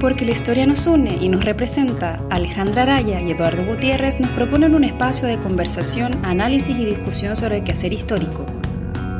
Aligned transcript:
Porque 0.00 0.24
la 0.24 0.32
historia 0.32 0.66
nos 0.66 0.86
une 0.86 1.16
y 1.20 1.28
nos 1.28 1.44
representa, 1.44 2.20
Alejandra 2.30 2.82
Araya 2.82 3.20
y 3.20 3.30
Eduardo 3.32 3.64
Gutiérrez 3.64 4.20
nos 4.20 4.30
proponen 4.30 4.74
un 4.74 4.84
espacio 4.84 5.26
de 5.26 5.38
conversación, 5.38 6.12
análisis 6.24 6.78
y 6.78 6.84
discusión 6.84 7.34
sobre 7.34 7.58
el 7.58 7.64
quehacer 7.64 7.92
histórico. 7.92 8.46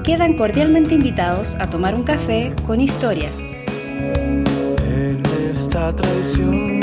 Quedan 0.05 0.35
cordialmente 0.35 0.95
invitados 0.95 1.57
a 1.57 1.69
tomar 1.69 1.95
un 1.95 2.05
café 2.05 2.53
con 2.67 2.81
historia. 2.81 3.31
En 4.87 5.23
esta 5.51 5.97
traición 5.97 6.81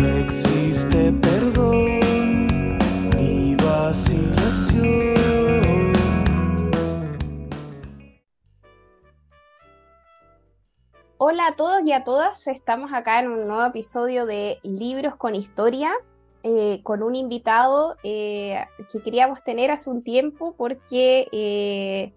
no 0.00 0.08
existe 0.18 1.12
perdón 1.12 2.00
ni 3.16 3.54
vacilación. 3.54 5.21
A 11.92 12.04
todas, 12.04 12.46
estamos 12.46 12.92
acá 12.94 13.20
en 13.20 13.30
un 13.30 13.46
nuevo 13.46 13.66
episodio 13.66 14.24
de 14.24 14.58
Libros 14.62 15.14
con 15.16 15.34
Historia, 15.34 15.90
eh, 16.42 16.80
con 16.82 17.02
un 17.02 17.14
invitado 17.14 17.96
eh, 18.02 18.64
que 18.90 19.02
queríamos 19.02 19.44
tener 19.44 19.70
hace 19.70 19.90
un 19.90 20.02
tiempo 20.02 20.54
porque 20.56 21.28
eh, 21.32 22.14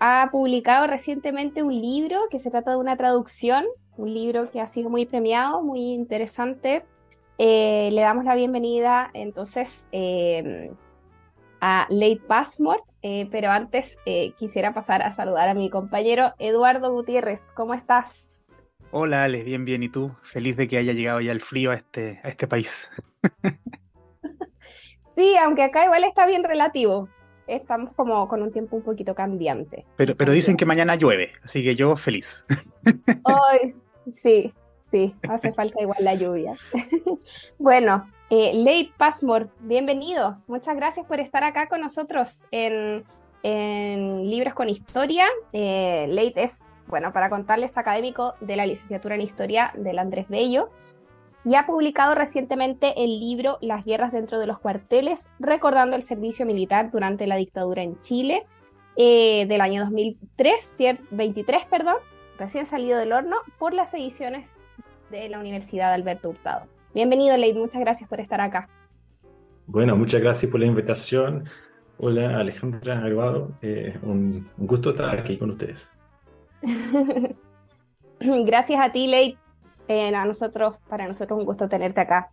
ha 0.00 0.28
publicado 0.30 0.86
recientemente 0.86 1.62
un 1.62 1.80
libro 1.80 2.20
que 2.30 2.38
se 2.38 2.50
trata 2.50 2.72
de 2.72 2.76
una 2.76 2.98
traducción, 2.98 3.64
un 3.96 4.12
libro 4.12 4.50
que 4.50 4.60
ha 4.60 4.66
sido 4.66 4.90
muy 4.90 5.06
premiado, 5.06 5.62
muy 5.62 5.92
interesante. 5.92 6.84
le 7.38 8.00
damos 8.02 8.26
la 8.26 8.34
bienvenida 8.34 9.10
entonces 9.14 9.86
a 11.60 11.86
Late 11.88 12.20
Passmore, 12.28 12.82
pero 13.30 13.50
antes 13.50 13.96
quisiera 14.36 14.74
pasar 14.74 15.00
a 15.00 15.10
saludar 15.10 15.48
a 15.48 15.54
mi 15.54 15.70
compañero 15.70 16.34
Eduardo 16.38 16.92
Gutiérrez. 16.92 17.52
¿Cómo 17.52 17.72
estás? 17.72 18.34
Hola 18.92 19.22
Ale, 19.22 19.44
bien, 19.44 19.64
bien. 19.64 19.84
¿Y 19.84 19.88
tú? 19.88 20.10
Feliz 20.22 20.56
de 20.56 20.66
que 20.66 20.76
haya 20.76 20.92
llegado 20.92 21.20
ya 21.20 21.30
el 21.30 21.40
frío 21.40 21.70
a 21.70 21.74
este, 21.74 22.20
a 22.24 22.28
este 22.28 22.48
país. 22.48 22.90
sí, 25.02 25.36
aunque 25.36 25.62
acá 25.62 25.84
igual 25.84 26.02
está 26.02 26.26
bien 26.26 26.42
relativo. 26.42 27.08
Estamos 27.46 27.94
como 27.94 28.26
con 28.26 28.42
un 28.42 28.50
tiempo 28.50 28.76
un 28.76 28.82
poquito 28.82 29.14
cambiante. 29.14 29.86
Pero, 29.96 30.16
pero 30.16 30.32
dicen 30.32 30.56
que 30.56 30.66
mañana 30.66 30.96
llueve, 30.96 31.32
así 31.44 31.62
que 31.62 31.76
yo 31.76 31.96
feliz. 31.96 32.44
Hoy, 33.24 33.72
sí, 34.10 34.52
sí, 34.90 35.14
hace 35.28 35.52
falta 35.52 35.80
igual 35.80 35.98
la 36.04 36.14
lluvia. 36.14 36.56
bueno, 37.58 38.10
eh, 38.28 38.52
Late 38.54 38.92
Passmore, 38.96 39.46
bienvenido. 39.60 40.42
Muchas 40.48 40.74
gracias 40.74 41.06
por 41.06 41.20
estar 41.20 41.44
acá 41.44 41.68
con 41.68 41.80
nosotros 41.80 42.46
en, 42.50 43.04
en 43.44 44.28
Libros 44.28 44.54
con 44.54 44.68
Historia. 44.68 45.26
Eh, 45.52 46.06
Late 46.08 46.42
es 46.42 46.64
bueno, 46.90 47.12
para 47.12 47.30
contarles, 47.30 47.78
académico 47.78 48.34
de 48.40 48.56
la 48.56 48.66
licenciatura 48.66 49.14
en 49.14 49.22
Historia 49.22 49.72
del 49.76 49.98
Andrés 49.98 50.28
Bello, 50.28 50.70
y 51.44 51.54
ha 51.54 51.64
publicado 51.66 52.14
recientemente 52.14 53.02
el 53.02 53.18
libro 53.18 53.58
Las 53.62 53.84
guerras 53.84 54.12
dentro 54.12 54.38
de 54.38 54.46
los 54.46 54.58
cuarteles, 54.58 55.30
recordando 55.38 55.96
el 55.96 56.02
servicio 56.02 56.44
militar 56.44 56.90
durante 56.90 57.26
la 57.26 57.36
dictadura 57.36 57.82
en 57.82 57.98
Chile 58.00 58.46
eh, 58.96 59.46
del 59.46 59.60
año 59.62 59.82
2003, 59.82 60.78
23, 61.10 61.64
perdón, 61.66 61.96
recién 62.38 62.66
salido 62.66 62.98
del 62.98 63.12
horno, 63.12 63.36
por 63.58 63.72
las 63.72 63.94
ediciones 63.94 64.66
de 65.10 65.28
la 65.28 65.38
Universidad 65.38 65.94
Alberto 65.94 66.28
Hurtado. 66.28 66.66
Bienvenido, 66.92 67.36
Leid, 67.36 67.56
muchas 67.56 67.80
gracias 67.80 68.08
por 68.08 68.20
estar 68.20 68.40
acá. 68.40 68.68
Bueno, 69.66 69.96
muchas 69.96 70.20
gracias 70.20 70.50
por 70.50 70.60
la 70.60 70.66
invitación. 70.66 71.44
Hola, 71.98 72.38
Alejandra 72.38 73.04
Aguado. 73.04 73.52
Eh, 73.62 73.96
un 74.02 74.46
gusto 74.58 74.90
estar 74.90 75.18
aquí 75.18 75.38
con 75.38 75.50
ustedes. 75.50 75.92
Gracias 78.20 78.80
a 78.80 78.92
ti, 78.92 79.06
Ley. 79.06 79.38
Eh, 79.88 80.14
a 80.14 80.24
nosotros, 80.24 80.76
para 80.88 81.08
nosotros 81.08 81.38
un 81.38 81.44
gusto 81.44 81.68
tenerte 81.68 82.00
acá. 82.00 82.30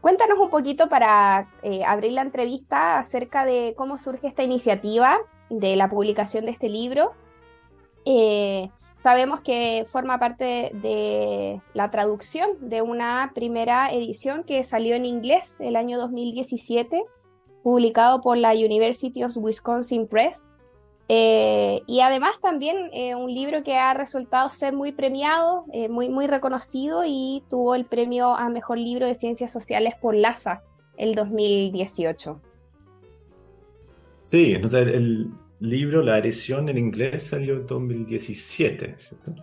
Cuéntanos 0.00 0.38
un 0.38 0.50
poquito 0.50 0.88
para 0.88 1.48
eh, 1.62 1.84
abrir 1.84 2.12
la 2.12 2.22
entrevista 2.22 2.98
acerca 2.98 3.44
de 3.44 3.74
cómo 3.76 3.98
surge 3.98 4.28
esta 4.28 4.42
iniciativa 4.42 5.18
de 5.50 5.74
la 5.76 5.88
publicación 5.88 6.44
de 6.44 6.52
este 6.52 6.68
libro. 6.68 7.12
Eh, 8.04 8.70
sabemos 8.96 9.40
que 9.40 9.84
forma 9.86 10.18
parte 10.18 10.70
de 10.74 11.60
la 11.74 11.90
traducción 11.90 12.50
de 12.60 12.82
una 12.82 13.32
primera 13.34 13.92
edición 13.92 14.44
que 14.44 14.62
salió 14.64 14.94
en 14.94 15.04
inglés 15.04 15.60
el 15.60 15.76
año 15.76 15.98
2017, 15.98 17.04
publicado 17.62 18.20
por 18.20 18.36
la 18.36 18.52
University 18.52 19.24
of 19.24 19.36
Wisconsin 19.36 20.06
Press 20.06 20.56
eh, 21.14 21.82
y 21.86 22.00
además 22.00 22.40
también 22.40 22.88
eh, 22.94 23.14
un 23.14 23.30
libro 23.30 23.62
que 23.62 23.76
ha 23.76 23.92
resultado 23.92 24.48
ser 24.48 24.72
muy 24.72 24.92
premiado, 24.92 25.66
eh, 25.70 25.90
muy, 25.90 26.08
muy 26.08 26.26
reconocido 26.26 27.02
y 27.06 27.42
tuvo 27.50 27.74
el 27.74 27.84
premio 27.84 28.34
a 28.34 28.48
Mejor 28.48 28.78
Libro 28.78 29.06
de 29.06 29.14
Ciencias 29.14 29.52
Sociales 29.52 29.92
por 30.00 30.14
LASA 30.14 30.62
el 30.96 31.14
2018. 31.14 32.40
Sí, 34.24 34.54
entonces 34.54 34.88
el 34.88 35.28
libro, 35.60 36.02
la 36.02 36.16
edición 36.16 36.70
en 36.70 36.78
inglés 36.78 37.24
salió 37.24 37.56
en 37.56 37.66
2017, 37.66 38.94
¿cierto? 38.96 39.34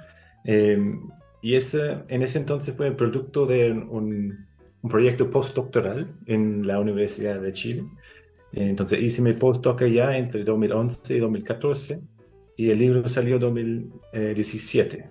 y 1.44 1.53
ese, 1.53 2.00
en 2.08 2.24
ese 2.24 2.40
entonces 2.40 2.75
fue 2.75 2.88
el 2.88 2.96
producto 2.96 3.46
de 3.46 3.74
un, 3.74 4.47
un 4.81 4.90
proyecto 4.90 5.29
postdoctoral 5.29 6.16
en 6.25 6.66
la 6.66 6.79
Universidad 6.79 7.40
de 7.40 7.53
Chile 7.53 7.84
entonces 8.52 9.02
hice 9.02 9.22
mi 9.22 9.34
postdoc 9.34 9.82
allá 9.84 10.18
entre 10.18 10.44
2011 10.44 11.16
y 11.16 11.20
2014 11.20 12.02
y 12.58 12.72
el 12.72 12.80
libro 12.80 13.08
salió 13.08 13.36
en 13.36 13.42
2017. 13.42 15.10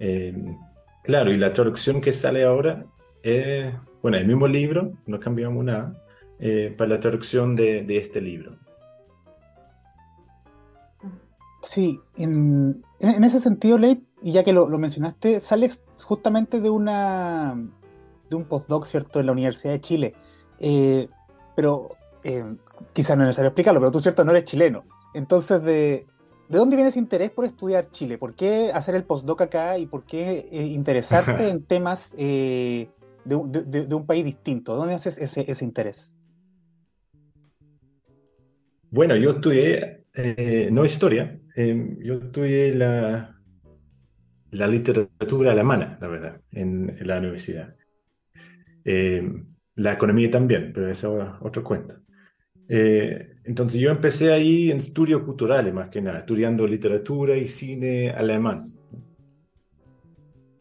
Em, 0.00 0.58
claro, 1.04 1.32
y 1.32 1.36
la 1.36 1.52
traducción 1.52 2.00
que 2.00 2.12
sale 2.12 2.44
ahora 2.44 2.84
es, 3.22 3.72
bueno, 4.02 4.16
el 4.16 4.26
mismo 4.26 4.48
libro, 4.48 4.92
no 5.06 5.20
cambiamos 5.20 5.64
nada, 5.64 6.02
eh, 6.40 6.74
para 6.76 6.90
la 6.90 6.98
traducción 6.98 7.54
de, 7.54 7.86
este 7.96 8.20
libro. 8.20 8.58
Sí, 11.62 12.00
en, 12.16 12.82
ese 12.98 13.38
sentido, 13.38 13.78
Leigh, 13.78 14.02
y 14.20 14.32
ya 14.32 14.42
que 14.42 14.52
lo, 14.52 14.68
lo, 14.68 14.78
mencionaste, 14.78 15.38
sales 15.38 15.84
justamente 16.02 16.60
de 16.60 16.70
una 16.70 17.56
de 18.28 18.34
un 18.34 18.44
postdoc, 18.44 18.86
¿cierto?, 18.86 19.20
en 19.20 19.26
la 19.26 19.32
Universidad 19.32 19.74
de 19.74 19.80
Chile. 19.80 20.14
Eh, 20.58 21.08
pero 21.54 21.90
eh, 22.24 22.44
quizás 22.92 23.16
no 23.16 23.24
es 23.24 23.28
necesario 23.28 23.48
explicarlo, 23.48 23.80
pero 23.80 23.90
tú, 23.90 24.00
cierto, 24.00 24.24
no 24.24 24.30
eres 24.30 24.44
chileno. 24.44 24.84
Entonces, 25.14 25.62
¿de, 25.62 26.06
¿de 26.48 26.58
dónde 26.58 26.76
viene 26.76 26.90
ese 26.90 26.98
interés 26.98 27.30
por 27.30 27.44
estudiar 27.44 27.90
Chile? 27.90 28.18
¿Por 28.18 28.34
qué 28.34 28.70
hacer 28.72 28.94
el 28.94 29.04
postdoc 29.04 29.42
acá 29.42 29.78
y 29.78 29.86
por 29.86 30.04
qué 30.04 30.48
eh, 30.52 30.66
interesarte 30.66 31.48
en 31.48 31.64
temas 31.64 32.14
eh, 32.16 32.88
de, 33.24 33.86
de, 33.86 33.94
un 33.94 34.06
país 34.06 34.24
distinto? 34.24 34.76
¿Dónde 34.76 34.94
haces 34.94 35.18
ese, 35.18 35.50
ese 35.50 35.64
interés? 35.64 36.16
Bueno, 38.90 39.16
yo 39.16 39.30
estudié, 39.30 40.04
no 40.70 40.84
historia, 40.84 41.40
yo 41.56 42.14
estudié 42.14 42.74
la, 42.74 43.40
la 44.50 44.66
literatura 44.66 45.52
alemana, 45.52 45.96
la 45.98 46.08
verdad, 46.08 46.40
en, 46.50 46.94
en 46.98 47.06
la 47.06 47.18
universidad. 47.18 47.74
la 48.84 49.92
economía 49.94 50.30
también, 50.30 50.72
pero 50.74 50.90
eso 50.90 51.22
es 51.22 51.28
otro 51.40 51.64
cuento. 51.64 52.02
Eh, 52.68 53.34
entonces 53.44 53.80
yo 53.80 53.90
empecé 53.90 54.32
ahí 54.32 54.70
en 54.70 54.78
estudios 54.78 55.22
culturales 55.22 55.74
más 55.74 55.88
que 55.90 56.00
nada, 56.00 56.20
estudiando 56.20 56.66
literatura 56.66 57.36
y 57.36 57.46
cine 57.46 58.10
alemán. 58.10 58.62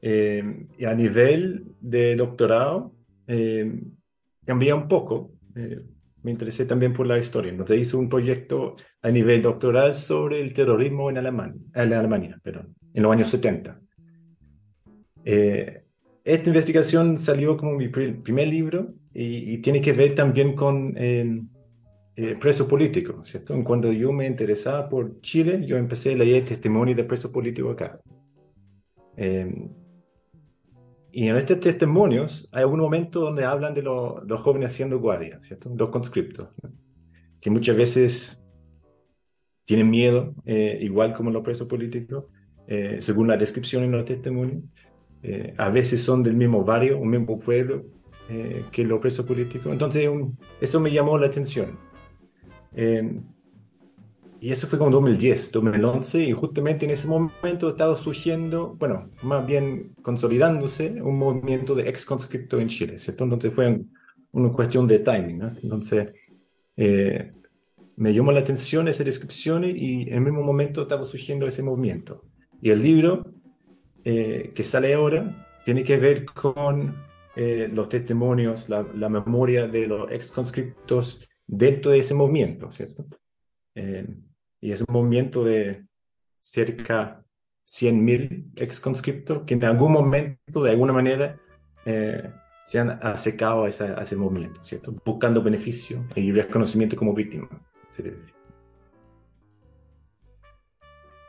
Eh, 0.02 0.68
y 0.80 0.86
a 0.86 0.96
nivel 0.96 1.76
de 1.80 2.16
doctorado 2.16 2.94
eh, 3.28 3.80
cambié 4.46 4.74
un 4.74 4.88
poco. 4.88 5.32
me 6.24 6.32
interesé 6.32 6.66
también 6.66 6.94
por 6.94 7.06
la 7.06 7.18
historia. 7.18 7.52
Entonces 7.52 7.80
hice 7.80 7.98
un 7.98 8.10
proyecto 8.10 8.76
a 9.02 9.10
nivel 9.10 9.42
doctoral 9.42 9.94
sobre 9.94 10.40
el 10.40 10.54
terrorismo 10.54 11.10
en, 11.10 11.18
Alemania, 11.18 11.62
en 11.74 11.94
Alemania, 11.94 12.40
perdón, 12.44 12.76
en 12.94 13.04
los 13.04 13.12
años 13.12 13.30
70. 13.30 13.80
esta 15.24 16.50
investigación 16.50 17.18
salió 17.18 17.58
como 17.58 17.74
mi 17.74 17.90
primer 17.90 18.48
libro 18.48 18.94
y, 19.14 19.54
y 19.54 19.58
tiene 19.60 19.82
que 19.82 19.94
ver 19.94 20.16
también 20.16 20.56
con 20.56 20.96
eh, 22.24 22.36
preso 22.36 22.68
político, 22.68 23.24
¿cierto? 23.24 23.56
Cuando 23.64 23.92
yo 23.92 24.12
me 24.12 24.28
interesaba 24.28 24.88
por 24.88 25.22
Chile, 25.22 25.66
yo 25.66 25.76
empecé 25.78 26.14
a 26.14 26.18
leer 26.18 26.46
testimonios 26.46 26.96
de 26.96 27.04
presos 27.04 27.32
políticos 27.32 27.74
acá. 27.74 28.00
Eh, 29.18 29.52
y 31.12 31.28
en 31.28 31.36
estos 31.36 31.60
testimonios 31.60 32.48
hay 32.52 32.62
algún 32.62 32.80
momento 32.80 33.22
donde 33.22 33.44
hablan 33.44 33.74
de 33.74 33.82
los 33.82 34.40
jóvenes 34.42 34.72
haciendo 34.72 35.00
guardia, 35.00 35.42
¿cierto? 35.42 35.74
Los 35.76 35.90
conscriptos, 35.90 36.50
que 37.40 37.50
muchas 37.50 37.76
veces 37.76 38.44
tienen 39.66 39.90
miedo, 39.90 40.36
eh, 40.46 40.78
igual 40.80 41.16
como 41.16 41.32
los 41.32 41.44
presos 41.44 41.68
políticos, 41.68 42.26
según 43.00 43.28
la 43.28 43.36
descripción 43.36 43.84
en 43.84 43.92
los 43.92 44.06
testimonios. 44.06 44.64
a 45.58 45.70
veces 45.70 46.04
son 46.04 46.22
del 46.22 46.36
mismo 46.36 46.64
barrio, 46.64 47.00
un 47.00 47.10
mismo 47.10 47.38
pueblo 47.40 47.84
que 48.72 48.84
los 48.86 49.00
presos 49.00 49.26
políticos. 49.26 49.74
Entonces, 49.74 50.10
eso 50.62 50.80
me 50.80 50.92
llamó 50.92 51.18
la 51.18 51.26
atención. 51.26 51.91
Em, 52.74 53.24
y 54.40 54.52
eso 54.52 54.66
fue 54.68 54.80
como 54.80 54.90
2010, 54.92 55.52
2011, 55.52 56.24
y 56.24 56.32
justamente 56.32 56.86
en 56.86 56.92
ese 56.92 57.08
momento 57.08 57.70
estaba 57.70 57.96
surgiendo, 57.96 58.76
bueno, 58.80 59.10
más 59.22 59.46
bien 59.46 59.94
consolidándose 60.02 61.00
un 61.02 61.20
movimiento 61.20 61.76
de 61.76 61.88
ex 61.88 62.06
conscripto 62.06 62.60
en 62.60 62.68
Chile, 62.68 62.98
¿cierto? 62.98 63.24
Entonces 63.24 63.54
fue 63.54 63.82
una 64.32 64.50
cuestión 64.52 64.88
de 64.88 65.00
timing, 65.00 65.38
¿no? 65.38 65.56
Entonces, 65.62 66.14
eh, 66.76 67.34
me 67.98 68.14
llamó 68.14 68.32
la 68.32 68.40
atención 68.40 68.88
esa 68.88 69.04
descripción 69.04 69.64
y 69.64 70.04
en 70.10 70.14
el 70.16 70.22
mismo 70.22 70.42
momento 70.42 70.82
estaba 70.82 71.06
surgiendo 71.06 71.46
ese 71.46 71.62
movimiento. 71.62 72.24
Y 72.62 72.72
el 72.72 72.82
libro 72.82 73.32
eh, 74.04 74.52
que 74.56 74.64
sale 74.64 74.96
ahora 74.96 75.48
tiene 75.64 75.84
que 75.84 75.98
ver 75.98 76.26
con 76.26 76.96
eh, 77.36 77.70
los 77.72 77.90
testimonios, 77.90 78.70
la, 78.70 78.88
la, 78.96 79.10
memoria 79.10 79.68
de 79.68 79.86
los 79.86 80.12
ex 80.12 80.32
conscriptos 80.32 81.30
dentro 81.52 81.92
de 81.92 82.00
ese 82.00 82.16
movimiento, 82.16 82.72
¿cierto? 82.72 83.06
Eh, 83.76 84.08
y 84.62 84.72
es 84.72 84.82
un 84.82 84.94
movimiento 84.94 85.44
de 85.44 85.86
cerca 86.40 87.24
100.000 87.68 88.54
ex 88.56 88.80
conscriptos 88.80 89.44
que 89.46 89.56
en 89.56 89.66
algún 89.66 89.92
momento, 89.92 90.64
de 90.64 90.72
alguna 90.72 90.94
manera, 90.94 91.38
eh, 91.86 92.32
se 92.64 92.80
han 92.80 92.92
acercado 93.02 93.66
a, 93.66 93.70
ese 93.70 94.16
movimiento, 94.16 94.64
¿cierto? 94.64 94.94
Buscando 95.06 95.44
beneficio 95.44 96.06
y 96.16 96.32
reconocimiento 96.32 96.96
como 96.96 97.14
víctima. 97.14 97.50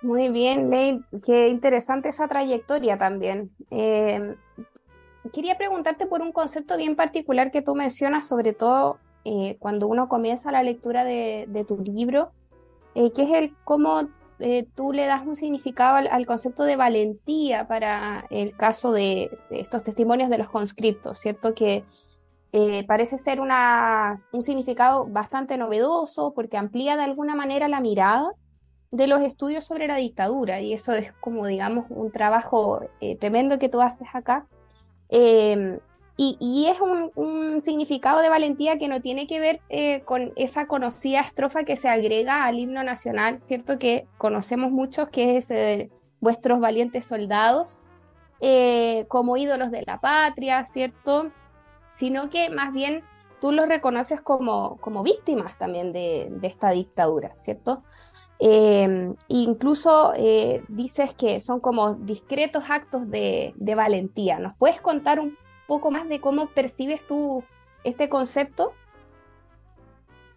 Muy 0.02 0.28
bien, 0.28 0.70
Ley, 0.70 1.00
qué 1.24 1.48
interesante 1.48 2.10
esa 2.10 2.28
trayectoria 2.28 2.96
también. 2.96 3.50
Eh, 3.70 4.36
quería 5.32 5.56
preguntarte 5.56 6.06
por 6.06 6.20
un 6.20 6.30
concepto 6.30 6.76
bien 6.76 6.94
particular 6.94 7.50
que 7.50 7.62
tú 7.62 7.74
mencionas, 7.74 8.28
sobre 8.28 8.52
todo 8.52 8.98
eh, 9.24 9.56
cuando 9.58 9.86
uno 9.86 10.08
comienza 10.08 10.52
la 10.52 10.62
lectura 10.62 11.04
de, 11.04 11.46
de 11.48 11.64
tu 11.64 11.78
libro, 11.78 12.32
eh, 12.94 13.12
que 13.12 13.22
es 13.22 13.30
el 13.30 13.54
cómo 13.64 14.08
eh, 14.44 14.66
tú 14.74 14.92
le 14.92 15.06
das 15.06 15.24
un 15.24 15.36
significado 15.36 15.96
al, 15.96 16.08
al, 16.08 16.26
concepto 16.26 16.64
de 16.64 16.74
valentía 16.74 17.68
para 17.68 18.26
el 18.28 18.56
caso 18.56 18.90
de, 18.90 19.30
estos 19.50 19.84
testimonios 19.84 20.30
de 20.30 20.38
los 20.38 20.48
conscriptos, 20.48 21.18
¿cierto? 21.18 21.54
Que 21.54 21.84
eh, 22.52 22.84
parece 22.86 23.18
ser 23.18 23.40
un 23.40 24.42
significado 24.42 25.06
bastante 25.06 25.56
novedoso 25.56 26.34
porque 26.34 26.56
amplía 26.56 26.96
de 26.96 27.04
alguna 27.04 27.36
manera 27.36 27.68
la 27.68 27.80
mirada 27.80 28.32
de 28.90 29.06
los 29.06 29.22
estudios 29.22 29.64
sobre 29.64 29.86
la 29.86 29.96
dictadura 29.96 30.60
y 30.60 30.72
eso 30.72 30.92
es 30.92 31.12
como 31.14 31.46
digamos 31.46 31.86
un 31.88 32.10
trabajo 32.10 32.82
eh, 33.00 33.16
tremendo 33.16 33.58
que 33.60 33.68
tú 33.68 33.80
haces 33.80 34.08
acá. 34.12 34.46
Eh, 36.22 36.36
y, 36.38 36.66
es 36.66 36.78
un, 36.80 37.60
significado 37.60 38.20
de 38.20 38.28
valentía 38.28 38.78
que 38.78 38.88
no 38.88 39.00
tiene 39.00 39.26
que 39.26 39.40
ver 39.40 39.60
eh, 39.68 40.02
con 40.02 40.32
esa 40.36 40.66
conocida 40.66 41.20
estrofa 41.20 41.64
que 41.64 41.76
se 41.76 41.88
agrega 41.88 42.44
al 42.44 42.58
himno 42.58 42.82
nacional, 42.82 43.38
¿cierto? 43.38 43.78
Que 43.78 44.06
conocemos 44.18 44.70
muchos, 44.70 45.08
que 45.08 45.36
es 45.36 45.48
de 45.48 45.90
vuestros 46.20 46.60
valientes 46.60 47.06
soldados, 47.06 47.80
eh, 48.40 49.04
como 49.08 49.36
ídolos 49.36 49.70
de 49.70 49.82
la 49.86 50.00
patria, 50.00 50.64
¿cierto? 50.64 51.30
Sino 51.90 52.30
que 52.30 52.50
más 52.50 52.72
bien 52.72 53.02
tú 53.40 53.52
los 53.52 53.68
reconoces 53.68 54.20
como, 54.20 54.76
como 54.80 55.02
víctimas 55.02 55.58
también 55.58 55.92
de, 55.92 56.32
esta 56.42 56.70
dictadura, 56.70 57.34
¿cierto? 57.34 57.82
Eh, 58.38 59.14
incluso 59.28 60.12
eh, 60.16 60.64
dices 60.68 61.14
que 61.14 61.40
son 61.40 61.60
como 61.60 61.94
discretos 61.94 62.64
actos 62.68 63.08
de, 63.10 63.52
de, 63.56 63.74
valentía. 63.74 64.38
¿Nos 64.38 64.56
puedes 64.56 64.80
contar 64.80 65.20
un 65.20 65.36
poco 65.72 65.90
más 65.90 66.06
de 66.06 66.20
cómo 66.20 66.50
percibes 66.50 67.00
tú 67.06 67.42
este 67.82 68.10
concepto? 68.10 68.74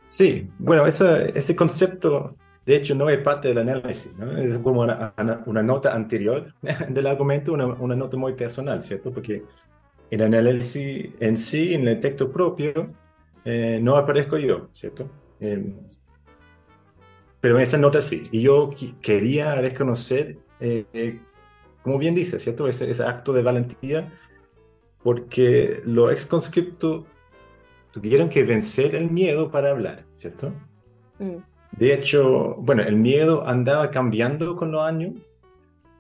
Sí, 0.08 0.50
bueno, 0.60 0.86
eso, 0.86 1.14
ese 1.18 1.58
concepto 1.58 2.38
de 2.66 2.78
hecho 2.78 2.96
no 2.96 3.10
es 3.10 3.18
parte 3.18 3.50
del 3.50 3.58
análisis, 3.58 4.16
¿no? 4.16 4.32
es 4.32 4.58
como 4.60 4.84
una, 4.84 5.14
una, 5.46 5.62
nota 5.62 5.94
anterior 5.94 6.54
del 6.90 7.06
argumento, 7.06 7.52
una, 7.52 7.66
una, 7.66 7.98
nota 7.98 8.16
muy 8.16 8.32
personal, 8.32 8.82
¿cierto? 8.82 9.12
Porque 9.12 9.44
el 10.10 10.22
análisis 10.22 11.10
en 11.20 11.36
sí, 11.36 11.74
en 11.74 11.86
el 11.86 12.00
texto 12.00 12.32
propio, 12.32 12.88
eh, 13.44 13.78
no 13.82 13.98
aparezco 13.98 14.38
yo, 14.38 14.70
¿cierto? 14.72 15.10
Eh, 15.42 15.74
pero 17.42 17.58
en 17.58 17.64
esa 17.64 17.78
nota 17.78 18.02
sí. 18.02 18.24
Y 18.32 18.42
yo 18.42 18.72
quería 19.02 19.54
reconocer, 19.56 20.38
eh, 20.62 20.86
eh, 20.94 21.20
como 21.84 21.98
bien 21.98 22.16
dice, 22.16 22.40
¿cierto? 22.40 22.70
Ese, 22.70 22.90
ese, 22.90 23.04
acto 23.04 23.34
de 23.34 23.44
valentía, 23.44 24.14
porque 25.06 25.84
los 25.86 26.12
ex 26.12 26.26
conscriptos 26.26 27.06
tuvieron 27.92 28.28
que 28.28 28.44
vencer 28.44 28.96
el 28.96 29.12
miedo 29.12 29.52
para 29.52 29.70
hablar, 29.70 30.04
¿cierto? 30.16 30.52
Mm. 31.20 31.30
De 31.78 31.94
hecho, 31.94 32.56
bueno, 32.56 32.82
el 32.82 32.96
miedo 32.96 33.46
andaba 33.46 33.92
cambiando 33.92 34.56
con 34.56 34.72
los 34.72 34.82
años, 34.82 35.14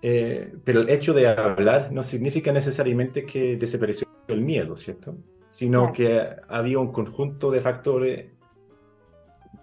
eh, 0.01 0.55
pero 0.63 0.81
el 0.81 0.89
hecho 0.89 1.13
de 1.13 1.27
hablar 1.27 1.91
no 1.91 2.01
significa 2.01 2.51
necesariamente 2.51 3.27
que 3.27 3.57
desapareció 3.57 4.07
el 4.27 4.41
miedo, 4.41 4.75
¿cierto? 4.75 5.15
Sino 5.49 5.93
claro. 5.93 5.93
que 5.93 6.41
había 6.49 6.79
un 6.79 6.91
conjunto 6.91 7.51
de 7.51 7.61
factores 7.61 8.25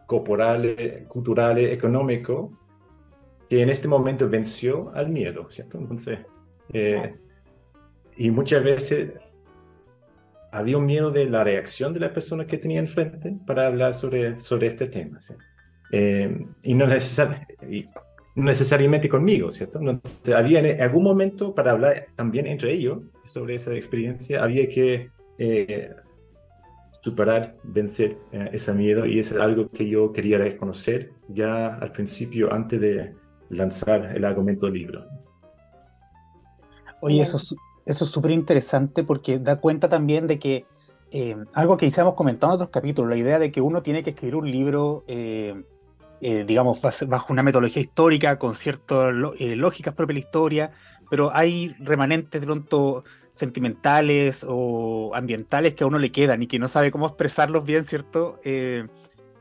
corporales, 0.06 1.09
culturales, 1.09 1.73
económicos, 1.73 2.53
que 3.50 3.61
en 3.61 3.71
este 3.71 3.89
momento 3.89 4.29
venció 4.29 4.93
al 4.94 5.09
miedo, 5.09 5.50
¿cierto? 5.50 5.79
Entonces, 5.79 6.21
eh, 6.73 7.17
y 8.17 8.31
muchas 8.31 8.62
veces 8.62 9.15
había 10.53 10.77
un 10.77 10.85
miedo 10.85 11.11
de 11.11 11.29
la 11.29 11.43
reacción 11.43 11.93
de 11.95 12.01
la 12.01 12.13
persona 12.13 12.47
que 12.47 12.59
tenía 12.59 12.79
enfrente 12.79 13.35
para 13.47 13.67
hablar 13.67 13.95
sobre, 13.95 14.39
sobre 14.39 14.67
este 14.67 14.87
tema, 14.87 15.19
¿sí? 15.19 15.33
eh, 15.93 16.47
y, 16.63 16.75
no 16.75 16.87
y 17.71 17.87
necesariamente 18.35 19.09
conmigo, 19.09 19.51
¿cierto? 19.51 19.81
Había 20.37 20.61
en 20.61 20.81
algún 20.81 21.03
momento 21.03 21.55
para 21.55 21.73
hablar 21.73 22.07
también 22.17 22.47
entre 22.47 22.73
ellos 22.73 22.99
sobre 23.25 23.55
esa 23.55 23.75
experiencia, 23.75 24.45
había 24.45 24.69
que 24.69 25.11
eh, 25.39 25.91
superar, 27.01 27.57
vencer 27.65 28.19
eh, 28.31 28.51
ese 28.53 28.73
miedo 28.75 29.07
y 29.07 29.19
es 29.19 29.33
algo 29.33 29.71
que 29.71 29.89
yo 29.89 30.13
quería 30.13 30.39
reconocer 30.39 31.13
ya 31.29 31.75
al 31.77 31.93
principio 31.93 32.53
antes 32.53 32.81
de 32.81 33.15
lanzar 33.49 34.15
el 34.15 34.25
argumento 34.25 34.67
del 34.67 34.75
libro. 34.75 35.07
Oye, 37.01 37.23
eso, 37.23 37.39
eso 37.84 38.05
es 38.05 38.11
súper 38.11 38.31
interesante 38.31 39.05
porque 39.05 39.38
da 39.38 39.61
cuenta 39.61 39.88
también 39.88 40.26
de 40.26 40.38
que 40.38 40.67
eh, 41.11 41.37
algo 41.52 41.76
que 41.76 41.87
quizás 41.87 42.00
hemos 42.00 42.14
comentado 42.14 42.52
en 42.52 42.56
otros 42.56 42.70
capítulos, 42.70 43.11
la 43.11 43.17
idea 43.17 43.38
de 43.38 43.52
que 43.52 43.61
uno 43.61 43.82
tiene 43.82 44.02
que 44.02 44.11
escribir 44.11 44.37
un 44.37 44.50
libro, 44.50 45.05
eh, 45.08 45.62
eh, 46.20 46.44
digamos, 46.46 46.81
bajo 47.06 47.32
una 47.32 47.43
metodología 47.43 47.82
histórica, 47.82 48.38
con 48.38 48.55
ciertas 48.55 49.14
lógicas 49.14 49.94
propias 49.94 50.08
de 50.08 50.20
la 50.20 50.27
historia, 50.27 50.70
pero 51.10 51.34
hay 51.34 51.74
remanentes 51.81 52.41
de 52.41 52.46
pronto 52.46 53.05
sentimentales 53.31 54.44
o 54.48 55.12
ambientales 55.15 55.74
que 55.74 55.84
a 55.84 55.86
uno 55.86 55.98
le 55.98 56.12
quedan 56.12 56.43
y 56.43 56.46
que 56.46 56.58
no 56.58 56.69
sabe 56.69 56.91
cómo 56.91 57.06
expresarlos 57.06 57.65
bien, 57.65 57.84
¿cierto? 57.84 58.39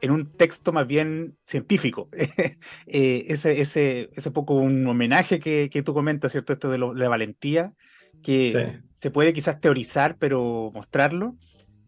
En 0.02 0.12
un 0.12 0.32
texto 0.32 0.74
más 0.74 0.88
bien 0.88 1.38
científico. 1.44 2.10
eh, 2.88 3.26
ese, 3.28 3.62
ese, 3.62 4.10
ese 4.14 4.32
poco 4.32 4.56
un 4.56 4.86
homenaje 4.88 5.40
que, 5.40 5.70
que 5.70 5.84
tú 5.84 5.94
comentas, 5.94 6.32
¿cierto? 6.32 6.54
Esto 6.54 6.70
de, 6.70 6.80
de 6.80 7.00
la 7.00 7.10
valentía, 7.10 7.74
que 8.22 8.52
sí. 8.52 8.90
se 8.96 9.12
puede 9.12 9.34
quizás 9.34 9.60
teorizar, 9.60 10.18
pero 10.18 10.72
mostrarlo 10.74 11.36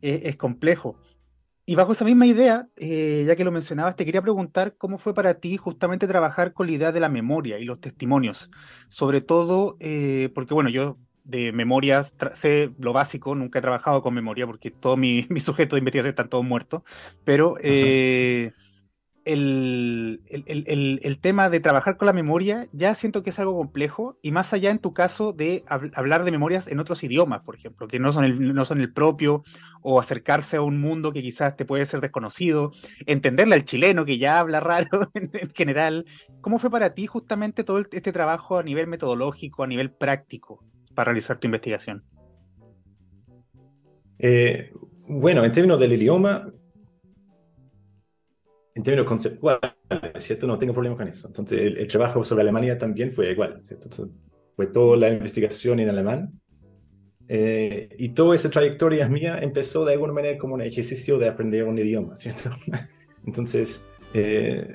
eh, 0.02 0.22
es 0.26 0.36
complejo. 0.36 0.98
Y 1.66 1.76
bajo 1.76 1.94
esa 1.94 2.04
misma 2.04 2.26
idea, 2.26 2.68
eh, 2.76 3.24
ya 3.26 3.38
que 3.38 3.46
lo 3.46 3.52
mencionabas, 3.52 3.96
te 3.96 4.04
quería 4.04 4.22
preguntar 4.22 4.76
cómo 4.78 4.98
fue 4.98 5.14
para 5.14 5.36
ti 5.36 5.56
justamente 5.56 6.08
trabajar 6.08 6.52
con 6.52 6.68
la 6.68 6.74
idea 6.74 6.92
de 6.92 7.00
la 7.00 7.08
memoria 7.08 7.58
y 7.58 7.64
los 7.64 7.80
testimonios. 7.80 8.52
Sobre 8.90 9.22
todo, 9.22 9.78
eh, 9.80 10.30
porque 10.36 10.54
bueno, 10.54 10.70
yo 10.70 10.98
de 11.24 11.54
memorias, 11.54 12.16
sé 12.34 12.72
lo 12.80 12.92
básico, 12.92 13.34
nunca 13.34 13.60
he 13.60 13.62
trabajado 13.62 14.02
con 14.02 14.14
memoria 14.14 14.46
porque 14.46 14.72
todos 14.72 14.98
mis 14.98 15.30
mi 15.30 15.40
sujetos 15.40 15.78
de 15.78 15.80
investigación 15.80 16.10
están 16.10 16.30
todos 16.30 16.44
muertos, 16.44 16.84
pero 17.24 17.56
el, 19.26 20.22
el, 20.30 21.00
el, 21.02 21.20
tema 21.20 21.50
de 21.50 21.60
trabajar 21.60 21.98
con 21.98 22.06
la 22.06 22.14
memoria 22.14 22.68
ya 22.74 22.94
siento 22.96 23.24
que 23.24 23.30
es 23.30 23.40
algo 23.40 23.56
complejo 23.58 24.18
y 24.22 24.32
más 24.32 24.54
allá 24.54 24.72
en 24.72 24.80
tu 24.80 24.94
caso 24.94 25.34
de 25.34 25.64
hab 25.68 25.92
hablar 25.96 26.24
de 26.24 26.32
memorias 26.32 26.68
en 26.68 26.80
otros 26.80 27.04
idiomas, 27.04 27.42
por 27.42 27.56
ejemplo, 27.56 27.88
que 27.88 28.00
no 28.00 28.12
son, 28.12 28.26
el, 28.26 28.54
no 28.54 28.66
son 28.66 28.82
el 28.82 28.92
propio 28.92 29.44
o 29.82 30.00
acercarse 30.00 30.58
a 30.58 30.62
un 30.62 30.80
mundo 30.80 31.14
que 31.14 31.22
quizás 31.22 31.56
te 31.56 31.66
puede 31.66 31.86
ser 31.86 32.02
desconocido, 32.02 32.72
entenderle 33.06 33.56
al 33.56 33.66
chileno 33.66 34.06
que 34.06 34.18
ya 34.18 34.40
habla 34.40 34.60
raro 34.60 35.12
en, 35.14 35.32
en 35.34 35.52
general. 35.52 36.06
¿Cómo 36.42 36.60
fue 36.60 36.70
para 36.70 36.94
ti 36.94 37.08
justamente 37.08 37.64
todo 37.64 37.80
este 37.80 38.12
trabajo 38.12 38.58
a 38.58 38.64
nivel 38.64 38.88
metodológico, 38.88 39.64
a 39.64 39.68
nivel 39.68 39.92
práctico? 39.92 40.64
para 40.94 41.06
realizar 41.12 41.38
tu 41.38 41.48
investigación? 41.48 42.04
Eh, 44.20 44.72
bueno, 45.08 45.44
en 45.44 45.52
términos 45.52 45.80
del 45.80 45.94
idioma, 45.94 46.52
en 48.76 48.84
términos 48.84 49.06
conceptuales, 49.06 49.72
¿cierto? 50.18 50.48
No 50.48 50.58
tengo 50.58 50.74
problema 50.74 50.98
con 50.98 51.08
eso. 51.08 51.28
Entonces, 51.28 51.60
el, 51.62 51.78
el 51.78 51.88
trabajo 51.88 52.24
sobre 52.24 52.42
Alemania 52.42 52.78
también 52.78 53.12
fue 53.12 53.32
igual, 53.32 53.62
¿cierto? 53.64 53.86
Entonces, 53.86 54.16
fue 54.56 54.68
toda 54.68 54.98
la 54.98 55.10
investigación 55.10 55.80
en 55.80 55.90
alemán. 55.90 56.40
Eh, 57.28 57.90
y 57.98 58.10
toda 58.10 58.36
esa 58.36 58.50
trayectoria 58.50 59.08
mía 59.08 59.40
empezó 59.42 59.86
de 59.86 59.94
alguna 59.94 60.14
manera 60.14 60.38
como 60.38 60.56
un 60.56 60.62
ejercicio 60.62 61.18
de 61.18 61.30
aprender 61.30 61.64
un 61.64 61.78
idioma, 61.78 62.18
¿cierto? 62.18 62.52
Entonces, 63.26 63.86
eh, 64.14 64.74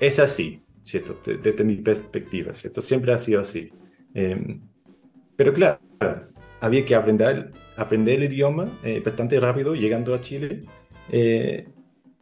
es 0.00 0.18
así, 0.18 0.62
¿cierto? 0.82 1.18
Desde, 1.24 1.64
mi 1.64 1.76
perspectiva, 1.76 2.52
¿cierto? 2.54 2.82
Siempre 2.82 3.12
ha 3.12 3.18
sido 3.18 3.40
así. 3.40 3.70
Em, 4.14 4.60
pero 5.36 5.52
claro, 5.52 5.78
había 6.60 6.84
que 6.84 6.94
aprender, 6.94 7.52
aprender 7.76 8.16
el 8.16 8.32
idioma 8.32 8.78
eh, 8.82 9.00
bastante 9.04 9.38
rápido 9.38 9.74
llegando 9.74 10.14
a 10.14 10.20
Chile. 10.20 10.64
Eh, 11.10 11.68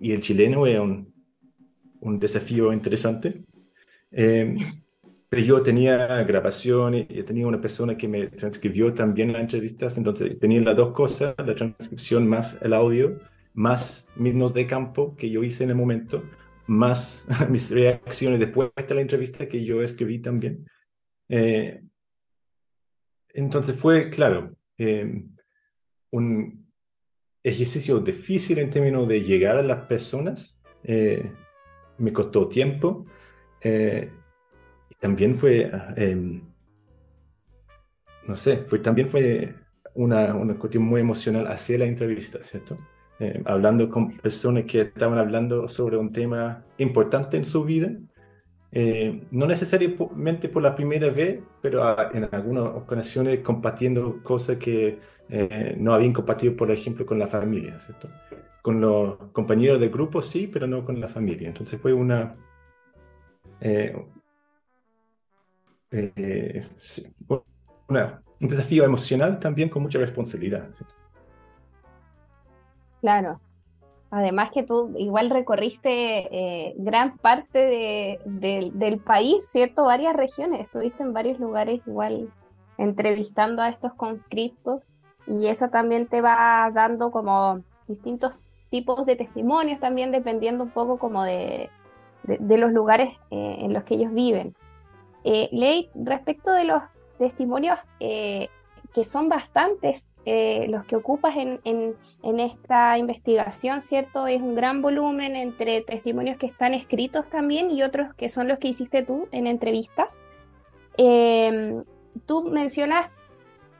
y 0.00 0.12
el 0.12 0.20
chileno 0.20 0.66
es 0.66 0.80
un, 0.80 1.12
un 2.00 2.18
desafío 2.18 2.72
interesante. 2.72 3.44
Em, 4.10 4.56
pero 5.28 5.42
yo 5.42 5.62
tenía 5.62 6.22
grabaciones, 6.24 7.06
y 7.08 7.22
tenía 7.22 7.46
una 7.46 7.60
persona 7.60 7.96
que 7.96 8.08
me 8.08 8.26
transcribió 8.28 8.92
también 8.92 9.32
las 9.32 9.42
entrevistas, 9.42 9.96
entonces 9.96 10.38
tenía 10.40 10.60
las 10.60 10.76
dos 10.76 10.92
cosas, 10.92 11.34
la 11.38 11.54
transcripción 11.54 12.26
más 12.26 12.60
el 12.62 12.72
audio, 12.72 13.20
más 13.54 14.08
mis 14.16 14.34
notas 14.34 14.56
de 14.56 14.66
campo 14.66 15.14
que 15.16 15.30
yo 15.30 15.44
hice 15.44 15.64
en 15.64 15.70
el 15.70 15.76
momento, 15.76 16.24
más 16.66 17.28
mis 17.50 17.70
reacciones 17.70 18.40
después 18.40 18.70
de 18.74 18.94
la 18.94 19.02
entrevista 19.02 19.46
que 19.46 19.64
yo 19.64 19.82
escribí 19.82 20.18
también. 20.18 20.66
Eh, 21.28 21.82
entonces 23.34 23.76
fue, 23.76 24.10
claro, 24.10 24.56
eh, 24.78 25.24
un 26.10 26.69
ejercicio 27.42 27.98
difícil 28.00 28.58
en 28.58 28.70
términos 28.70 29.08
de 29.08 29.22
llegar 29.22 29.56
a 29.56 29.62
las 29.62 29.86
personas. 29.86 30.60
Eh, 30.84 31.30
me 31.98 32.12
costó 32.12 32.48
tiempo. 32.48 33.06
y 33.62 34.94
también 34.98 35.36
fue, 35.36 35.70
em, 35.96 36.42
no 38.26 38.36
sé, 38.36 38.58
fue, 38.58 38.78
también 38.78 39.08
fue 39.08 39.54
una, 39.94 40.34
una 40.34 40.54
cuestión 40.58 40.84
muy 40.84 41.00
emocional 41.00 41.46
hacer 41.46 41.80
la 41.80 41.86
entrevista, 41.86 42.42
¿cierto? 42.42 42.76
hablando 43.44 43.90
con 43.90 44.16
personas 44.16 44.64
que 44.64 44.80
estaban 44.80 45.18
hablando 45.18 45.68
sobre 45.68 45.98
un 45.98 46.10
tema 46.10 46.64
importante 46.78 47.36
en 47.36 47.44
su 47.44 47.64
vida 47.64 47.90
eh, 48.72 49.26
no 49.32 49.46
necesariamente 49.46 50.48
por 50.48 50.62
la 50.62 50.74
primera 50.74 51.10
vez, 51.10 51.40
pero 51.60 51.82
en 52.14 52.28
algunas 52.30 52.64
ocasiones 52.74 53.40
compartiendo 53.40 54.22
cosas 54.22 54.58
que 54.58 54.98
eh, 55.28 55.74
no 55.78 55.92
habían 55.92 56.12
compartido, 56.12 56.56
por 56.56 56.70
ejemplo, 56.70 57.04
con 57.04 57.18
la 57.18 57.26
familia, 57.26 57.78
¿cierto? 57.80 58.08
Con 58.62 58.80
los 58.80 59.16
compañeros 59.32 59.80
de 59.80 59.88
grupo 59.88 60.22
sí, 60.22 60.46
pero 60.46 60.66
no 60.66 60.84
con 60.84 61.00
la 61.00 61.08
familia. 61.08 61.48
Entonces 61.48 61.80
fue 61.80 61.92
una... 61.92 62.36
Eh, 63.60 63.94
un 68.40 68.48
desafío 68.48 68.84
emocional 68.84 69.40
también 69.40 69.68
con 69.68 69.82
mucha 69.82 69.98
responsabilidad. 69.98 70.68
Claro, 73.00 73.40
Además 74.10 74.50
que 74.50 74.64
tú 74.64 74.92
igual 74.96 75.30
recorriste 75.30 75.90
eh, 75.90 76.74
gran 76.76 77.16
parte 77.18 78.18
del 78.24 78.98
país, 78.98 79.48
¿cierto? 79.48 79.84
Varias 79.84 80.16
regiones, 80.16 80.62
estuviste 80.62 81.02
en 81.02 81.12
varios 81.12 81.38
lugares 81.38 81.80
igual 81.86 82.28
entrevistando 82.76 83.62
a 83.62 83.68
estos 83.68 83.92
conscriptos 83.94 84.82
y 85.26 85.46
eso 85.46 85.68
también 85.68 86.06
te 86.06 86.22
va 86.22 86.70
dando 86.72 87.12
como 87.12 87.62
distintos 87.86 88.34
tipos 88.70 89.04
de 89.04 89.16
testimonios 89.16 89.80
también 89.80 90.12
dependiendo 90.12 90.64
un 90.64 90.70
poco 90.70 90.98
como 90.98 91.24
de, 91.24 91.70
los 92.26 92.72
lugares 92.72 93.10
eh, 93.30 93.56
en 93.60 93.72
los 93.72 93.84
que 93.84 93.94
ellos 93.94 94.12
viven. 94.12 94.54
Eh, 95.24 95.48
Ley, 95.52 95.90
respecto 95.94 96.52
de 96.52 96.64
los 96.64 96.82
testimonios 97.18 97.78
eh, 97.98 98.48
que 98.94 99.04
son 99.04 99.28
bastantes 99.28 100.10
eh, 100.26 100.66
los 100.68 100.84
que 100.84 100.96
ocupas 100.96 101.34
en, 101.36 101.96
esta 102.22 102.98
investigación, 102.98 103.82
¿cierto? 103.82 104.26
Es 104.26 104.42
un 104.42 104.54
gran 104.54 104.82
volumen 104.82 105.34
entre 105.34 105.80
testimonios 105.80 106.36
que 106.36 106.46
están 106.46 106.74
escritos 106.74 107.28
también 107.30 107.70
y 107.70 107.82
otros 107.82 108.14
que 108.14 108.28
son 108.28 108.46
los 108.46 108.58
que 108.58 108.68
hiciste 108.68 109.02
tú 109.02 109.28
en 109.32 109.46
entrevistas. 109.46 110.22
Em, 110.98 111.84
tú 112.26 112.44
mencionas 112.44 113.08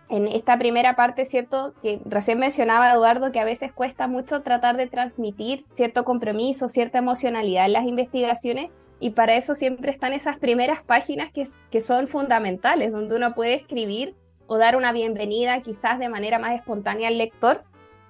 en 0.08 0.26
esta 0.26 0.58
primera 0.58 0.96
parte, 0.96 1.24
¿cierto? 1.24 1.74
Que 1.82 2.00
recién 2.04 2.38
mencionaba 2.38 2.92
Eduardo 2.92 3.32
que 3.32 3.40
a 3.40 3.44
veces 3.44 3.72
cuesta 3.72 4.08
mucho 4.08 4.42
tratar 4.42 4.76
de 4.76 4.86
transmitir 4.86 5.66
cierto 5.70 6.04
compromiso, 6.04 6.68
cierta 6.68 6.98
emocionalidad 6.98 7.66
en 7.66 7.74
las 7.74 7.84
investigaciones 7.84 8.70
y 8.98 9.10
para 9.10 9.36
eso 9.36 9.54
siempre 9.54 9.90
están 9.90 10.12
esas 10.12 10.38
primeras 10.38 10.82
páginas 10.82 11.30
que, 11.32 11.46
que 11.70 11.80
son 11.80 12.08
fundamentales, 12.08 12.92
donde 12.92 13.16
uno 13.16 13.34
puede 13.34 13.54
escribir 13.54 14.14
o 14.52 14.58
dar 14.58 14.74
una 14.74 14.90
bienvenida 14.90 15.60
quizás 15.60 16.00
de 16.00 16.08
manera 16.08 16.40
más 16.40 16.56
espontánea 16.56 17.06
al 17.06 17.18
lector, 17.18 17.62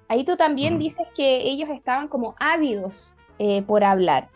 ahí 0.09 0.25
tú 0.25 0.39
también 0.39 0.79
dices 0.79 1.07
que 1.15 1.43
ellos 1.43 1.69
estaban 1.69 2.09
como 2.09 2.35
ávidos 2.41 3.15
eh, 3.39 3.61
por 3.61 3.85
hablar. 3.85 4.31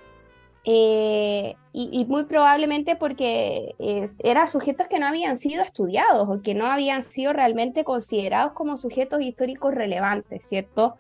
Eh, 0.65 1.57
y, 1.73 2.05
muy 2.05 2.25
probablemente 2.25 2.95
porque 2.95 3.75
eran 4.19 4.49
sujetos 4.49 4.87
que 4.89 4.99
no 4.99 5.07
habían 5.07 5.39
sido 5.39 5.63
estudiados 5.63 6.29
o 6.29 6.43
que 6.43 6.55
no 6.55 6.67
habían 6.67 7.03
sido 7.03 7.33
realmente 7.33 7.85
considerados 7.85 8.53
como 8.53 8.77
sujetos 8.77 9.23
históricos 9.23 9.75
relevantes, 9.75 10.47
¿cierto? 10.47 10.97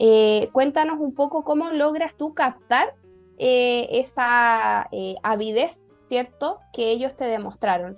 Eh, 0.00 0.48
cuéntanos 0.52 0.98
un 0.98 1.14
poco 1.14 1.44
cómo 1.44 1.70
logras 1.70 2.16
tú 2.16 2.34
captar 2.34 2.94
esa 3.38 4.88
avidez, 5.22 5.86
¿cierto? 5.94 6.58
Que 6.72 6.90
ellos 6.90 7.16
te 7.16 7.26
demostraron. 7.26 7.96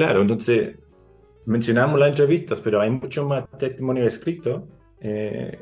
Claro, 0.00 0.22
entonces 0.22 0.76
mencionamos 1.44 2.00
las 2.00 2.08
entrevistas, 2.08 2.58
pero 2.62 2.80
hay 2.80 2.88
mucho 2.88 3.28
más 3.28 3.44
testimonio 3.58 4.06
escrito 4.06 4.66
eh, 4.98 5.60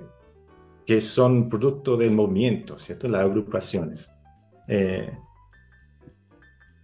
que 0.87 1.01
son 1.01 1.49
producto 1.49 1.97
del 1.97 2.13
movimiento, 2.13 2.79
¿cierto? 2.79 3.09
Las 3.09 3.23
agrupaciones. 3.23 4.15
Eh, 4.69 5.11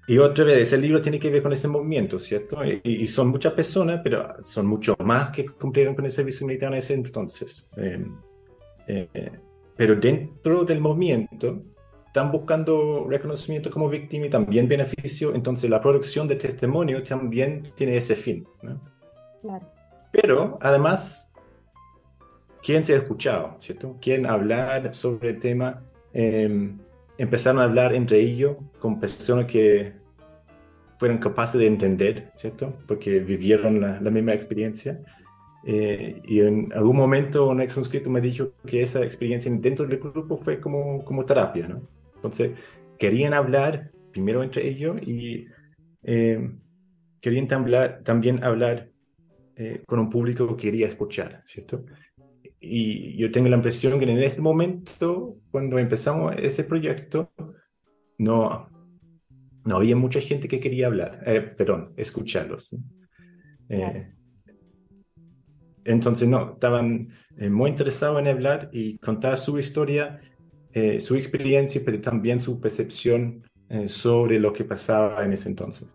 y 0.08 0.18
otra 0.18 0.46
vez, 0.46 0.62
ese 0.62 0.78
libro 0.78 1.00
tiene 1.00 1.20
que 1.20 1.30
ver 1.30 1.44
con 1.44 1.52
ese 1.52 1.68
movimiento, 1.68 2.18
¿cierto? 2.18 2.58
Y, 2.64 3.06
son 3.06 3.28
muchas 3.28 3.52
personas, 3.52 4.00
pero 4.02 4.42
son 4.42 4.66
mucho 4.66 4.96
más 4.98 5.30
que 5.30 5.46
cumplieron 5.46 5.94
con 5.94 6.06
el 6.06 6.10
servicio 6.10 6.48
militar 6.48 6.72
en 6.72 6.78
ese 6.78 6.94
entonces. 6.94 7.70
Eh, 7.76 9.08
pero 9.76 9.94
dentro 9.94 10.64
del 10.64 10.80
movimiento 10.80 11.62
están 12.14 12.30
buscando 12.30 13.08
reconocimiento 13.08 13.72
como 13.72 13.88
víctima 13.88 14.26
y 14.26 14.30
también 14.30 14.68
beneficio, 14.68 15.34
entonces 15.34 15.68
la 15.68 15.80
producción 15.80 16.28
de 16.28 16.36
testimonio 16.36 17.02
también 17.02 17.64
tiene 17.74 17.96
ese 17.96 18.14
fin. 18.14 18.46
Pero 20.12 20.56
además, 20.60 21.34
¿quién 22.62 22.84
se 22.84 22.94
ha 22.94 22.98
escuchado? 22.98 23.56
¿cierto? 23.58 23.96
¿Quién 24.00 24.26
hablar 24.26 24.94
sobre 24.94 25.30
el 25.30 25.40
tema? 25.40 25.82
Em, 26.12 26.78
empezaron 27.18 27.60
a 27.60 27.64
hablar 27.64 27.92
entre 27.92 28.20
ellos 28.20 28.58
con 28.78 29.00
personas 29.00 29.46
que 29.46 29.94
fueron 31.00 31.18
capaces 31.18 31.60
de 31.60 31.66
entender, 31.66 32.30
¿cierto? 32.36 32.74
Porque 32.86 33.18
vivieron 33.18 33.80
la, 33.80 34.10
misma 34.12 34.34
experiencia. 34.34 35.00
Eh, 35.66 36.22
y 36.22 36.42
en 36.42 36.72
algún 36.74 36.96
momento 36.96 37.48
un 37.48 37.60
ex 37.60 37.76
me 38.06 38.20
dijo 38.20 38.52
que 38.64 38.82
esa 38.82 39.02
experiencia 39.02 39.50
dentro 39.52 39.84
del 39.84 39.98
grupo 39.98 40.36
fue 40.36 40.60
como, 40.60 41.04
como 41.04 41.24
terapia, 41.26 41.66
¿no? 41.66 41.82
Entonces, 42.24 42.58
querían 42.98 43.34
hablar 43.34 43.90
primero 44.10 44.42
entre 44.42 44.66
ellos 44.66 44.96
y 45.02 45.46
eh, 46.04 46.50
querían 47.20 47.48
también 47.48 48.42
hablar 48.42 48.88
eh, 49.56 49.82
con 49.86 49.98
un 49.98 50.08
público 50.08 50.56
que 50.56 50.62
quería 50.62 50.86
escuchar, 50.86 51.42
¿cierto? 51.44 51.84
Y 52.60 53.14
yo 53.18 53.30
tengo 53.30 53.50
la 53.50 53.56
impresión 53.56 54.00
que 54.00 54.10
en 54.10 54.18
este 54.20 54.40
momento, 54.40 55.36
cuando 55.50 55.78
empezamos 55.78 56.34
ese 56.38 56.64
proyecto, 56.64 57.30
no, 58.16 58.70
no 59.64 59.76
había 59.76 59.94
mucha 59.94 60.20
gente 60.20 60.48
que 60.48 60.60
quería 60.60 60.86
hablar, 60.86 61.22
eh, 61.26 61.42
perdón, 61.42 61.92
escucharlos. 61.98 62.74
entonces, 65.84 66.26
no, 66.26 66.54
estaban 66.54 67.10
muy 67.50 67.68
interesados 67.68 68.18
en 68.18 68.28
hablar 68.28 68.70
y 68.72 68.96
contar 68.96 69.36
su 69.36 69.58
historia 69.58 70.18
eh, 70.76 70.98
su 70.98 71.14
experiencia, 71.14 71.80
pero 71.84 72.00
también 72.00 72.40
su 72.40 72.58
percepción 72.58 73.44
eh, 73.68 73.88
sobre 73.88 74.40
lo 74.40 74.52
que 74.52 74.64
pasaba 74.64 75.24
en 75.24 75.32
ese 75.32 75.48
entonces. 75.48 75.94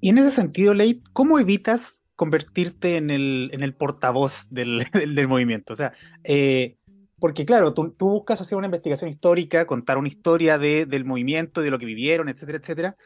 Y 0.00 0.08
en 0.08 0.18
ese 0.18 0.32
sentido, 0.32 0.74
Leigh, 0.74 1.00
¿cómo 1.12 1.38
evitas 1.38 2.04
convertirte 2.16 2.96
en 2.96 3.10
el, 3.10 3.50
en 3.52 3.62
el 3.62 3.72
portavoz 3.72 4.48
del, 4.50 4.84
del, 4.92 5.28
movimiento? 5.28 5.74
O 5.74 5.76
sea, 5.76 5.92
eh, 6.24 6.76
porque 7.20 7.44
claro, 7.44 7.72
tú, 7.72 7.94
buscas 8.00 8.40
hacer 8.40 8.58
una 8.58 8.66
investigación 8.66 9.10
histórica, 9.10 9.64
contar 9.64 9.96
una 9.96 10.08
historia 10.08 10.58
de, 10.58 10.84
del 10.84 11.04
movimiento, 11.04 11.62
de 11.62 11.70
lo 11.70 11.78
que 11.78 11.86
vivieron, 11.86 12.28
etcétera, 12.28 12.58
etcétera, 12.58 12.96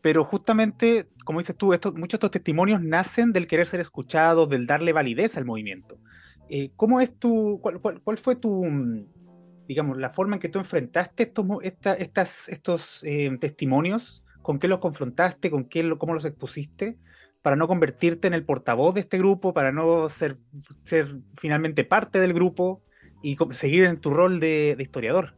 pero 0.00 0.24
justamente, 0.24 1.08
como 1.24 1.40
dices 1.40 1.56
tú, 1.56 1.66
muchos 1.66 1.92
de 1.96 2.04
estos 2.14 2.30
testimonios 2.30 2.84
nacen 2.84 3.32
del 3.32 3.48
querer 3.48 3.66
ser 3.66 3.80
escuchados, 3.80 4.48
del 4.48 4.68
darle 4.68 4.92
validez 4.92 5.36
al 5.36 5.44
movimiento. 5.44 5.98
¿Cómo 6.76 7.00
es 7.00 7.12
cuál, 7.20 7.80
cuál 7.80 8.18
fue 8.18 8.34
tu, 8.34 8.64
digamos, 9.70 9.98
la 9.98 10.10
forma 10.10 10.34
en 10.34 10.40
que 10.40 10.48
tú 10.48 10.58
enfrentaste 10.58 11.22
estos, 11.22 11.46
estas, 11.62 12.48
estos 12.48 13.04
eh, 13.04 13.30
testimonios, 13.40 14.24
con 14.42 14.58
qué 14.58 14.66
los 14.66 14.80
confrontaste, 14.80 15.48
con 15.48 15.64
qué, 15.64 15.88
cómo 15.96 16.12
los 16.12 16.24
expusiste, 16.24 16.98
para 17.40 17.54
no 17.54 17.68
convertirte 17.68 18.26
en 18.26 18.34
el 18.34 18.44
portavoz 18.44 18.94
de 18.94 19.02
este 19.02 19.16
grupo, 19.16 19.54
para 19.54 19.70
no 19.70 20.08
ser, 20.08 20.38
ser 20.82 21.14
finalmente 21.38 21.84
parte 21.84 22.18
del 22.18 22.32
grupo 22.32 22.82
y 23.22 23.36
seguir 23.52 23.84
en 23.84 23.98
tu 23.98 24.12
rol 24.12 24.40
de, 24.40 24.74
historiador. 24.76 25.34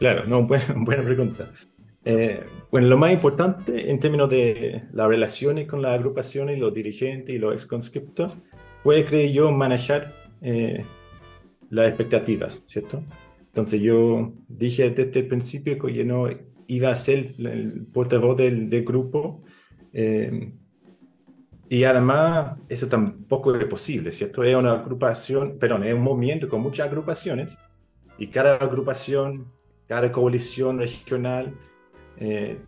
Claro, 0.00 0.24
no, 0.26 0.42
buena, 0.48 1.04
pregunta. 1.04 1.48
Eh, 2.04 2.44
bueno, 2.72 2.88
lo 2.88 2.98
más 2.98 3.12
importante 3.12 3.88
en 3.88 4.00
términos 4.00 4.28
de 4.28 4.82
las 4.92 5.06
relaciones 5.06 5.68
con 5.68 5.80
las 5.80 5.92
agrupaciones, 5.92 6.58
los 6.58 6.74
dirigentes 6.74 7.32
y 7.32 7.38
los 7.38 7.54
exconscriptos 7.54 8.36
fue, 8.78 9.04
creo 9.04 9.30
yo, 9.30 9.52
manejar 9.52 10.12
eh, 10.40 10.84
las 11.72 11.88
expectativas, 11.88 12.62
¿cierto? 12.66 13.02
Entonces 13.40 13.80
yo 13.80 14.32
dije 14.46 14.90
desde 14.90 15.20
el 15.20 15.26
principio 15.26 15.78
que 15.78 15.94
yo 15.94 16.04
no 16.04 16.28
iba 16.66 16.90
a 16.90 16.94
ser 16.94 17.34
el 17.38 17.86
portavoz 17.92 18.36
del, 18.36 18.68
del 18.68 18.84
grupo 18.84 19.42
eh, 19.92 20.52
y 21.70 21.84
además 21.84 22.58
eso 22.68 22.88
tampoco 22.88 23.54
es 23.54 23.64
posible, 23.64 24.12
¿cierto? 24.12 24.44
Es 24.44 24.54
una 24.54 24.72
agrupación, 24.72 25.58
perdón, 25.58 25.84
es 25.84 25.94
un 25.94 26.02
movimiento 26.02 26.46
con 26.46 26.60
muchas 26.60 26.88
agrupaciones 26.88 27.58
y 28.18 28.26
cada 28.26 28.56
agrupación, 28.56 29.50
cada 29.86 30.12
coalición 30.12 30.78
regional 30.78 31.54
eh, 32.18 32.58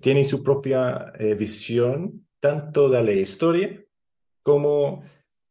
tienen 0.00 0.24
su 0.24 0.42
propia 0.42 1.12
eh, 1.18 1.34
visión, 1.34 2.26
tanto 2.40 2.88
de 2.88 3.04
la 3.04 3.12
historia 3.12 3.84
como 4.42 5.02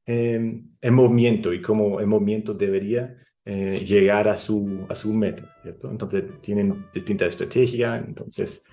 eh, 0.07 0.61
el 0.81 0.91
movimiento 0.91 1.53
y 1.53 1.61
cómo 1.61 1.99
el 1.99 2.07
movimiento 2.07 2.53
debería 2.53 3.15
llegar 3.49 4.27
a 4.27 4.35
su, 4.35 4.85
a 4.89 4.95
su 4.95 5.13
meta, 5.13 5.49
¿cierto? 5.63 5.89
Entonces 5.89 6.21
tienen 6.41 6.85
distintas 6.93 7.29
estrategias, 7.29 8.03
entonces 8.05 8.65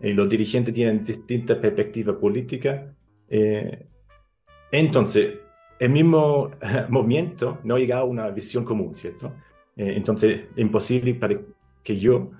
los 0.00 0.30
dirigentes 0.30 0.72
tienen 0.72 1.02
distintas 1.04 1.58
perspectivas 1.58 2.16
políticas. 2.16 2.90
entonces, 4.72 5.34
el 5.78 5.90
mismo 5.90 6.50
movimiento 6.88 7.58
no 7.64 7.76
llega 7.76 7.98
a 7.98 8.04
una 8.04 8.30
visión 8.30 8.64
común, 8.64 8.94
¿cierto? 8.94 9.30
entonces, 9.76 10.44
es 10.56 10.62
imposible 10.62 11.14
para 11.16 11.38
que 11.82 11.98
yo 11.98 12.30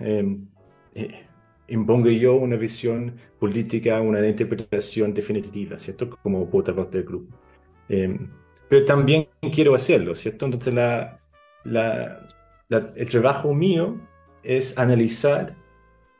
impongo 1.69 2.11
yo 2.11 2.37
una 2.37 2.57
visión 2.57 3.15
política, 3.39 4.01
una 4.01 4.27
interpretación 4.27 5.15
definitiva, 5.15 5.79
¿cierto? 5.79 6.11
Como 6.23 6.49
portavoz 6.49 6.91
del 6.91 7.05
grupo. 7.05 7.37
Em, 7.88 8.31
pero 8.69 8.85
también 8.85 9.29
quiero 9.53 9.75
hacerlo, 9.75 10.14
¿cierto? 10.14 10.47
Entonces 10.47 10.75
la, 10.75 11.17
la, 11.64 12.21
el 12.97 13.09
trabajo 13.09 13.55
mío 13.55 14.00
es 14.43 14.76
analizar 14.79 15.57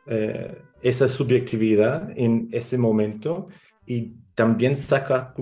eh, 0.07 0.61
esa 0.83 1.09
subjetividad 1.09 2.11
en 2.17 2.49
ese 2.53 2.77
momento 2.77 3.49
y 3.87 4.13
también 4.35 4.77
sacar, 4.77 5.35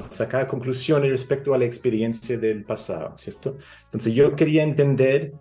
sacar 0.00 0.46
conclusiones 0.46 1.10
respecto 1.10 1.54
a 1.54 1.58
la 1.58 1.64
experiencia 1.64 2.38
del 2.38 2.64
pasado, 2.64 3.16
¿cierto? 3.18 3.56
Entonces 3.86 4.14
yo 4.14 4.36
quería 4.36 4.62
entender 4.62 5.34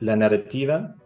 la 0.00 0.16
narrativa 0.16 0.96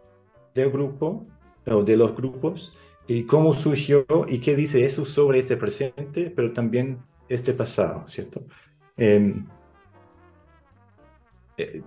del 0.55 0.71
grupo 0.71 1.25
o 1.67 1.83
de 1.83 1.95
los 1.95 2.15
grupos 2.15 2.75
y 3.07 3.23
cómo 3.23 3.53
surgió 3.53 4.05
y 4.27 4.39
qué 4.39 4.55
dice 4.55 4.83
eso 4.83 5.05
sobre 5.05 5.39
este 5.39 5.57
presente, 5.57 6.31
pero 6.35 6.51
también 6.51 6.99
este 7.33 7.53
pasado, 7.53 8.03
¿cierto? 8.07 8.45
Em, 8.97 9.47
eh, 11.57 11.81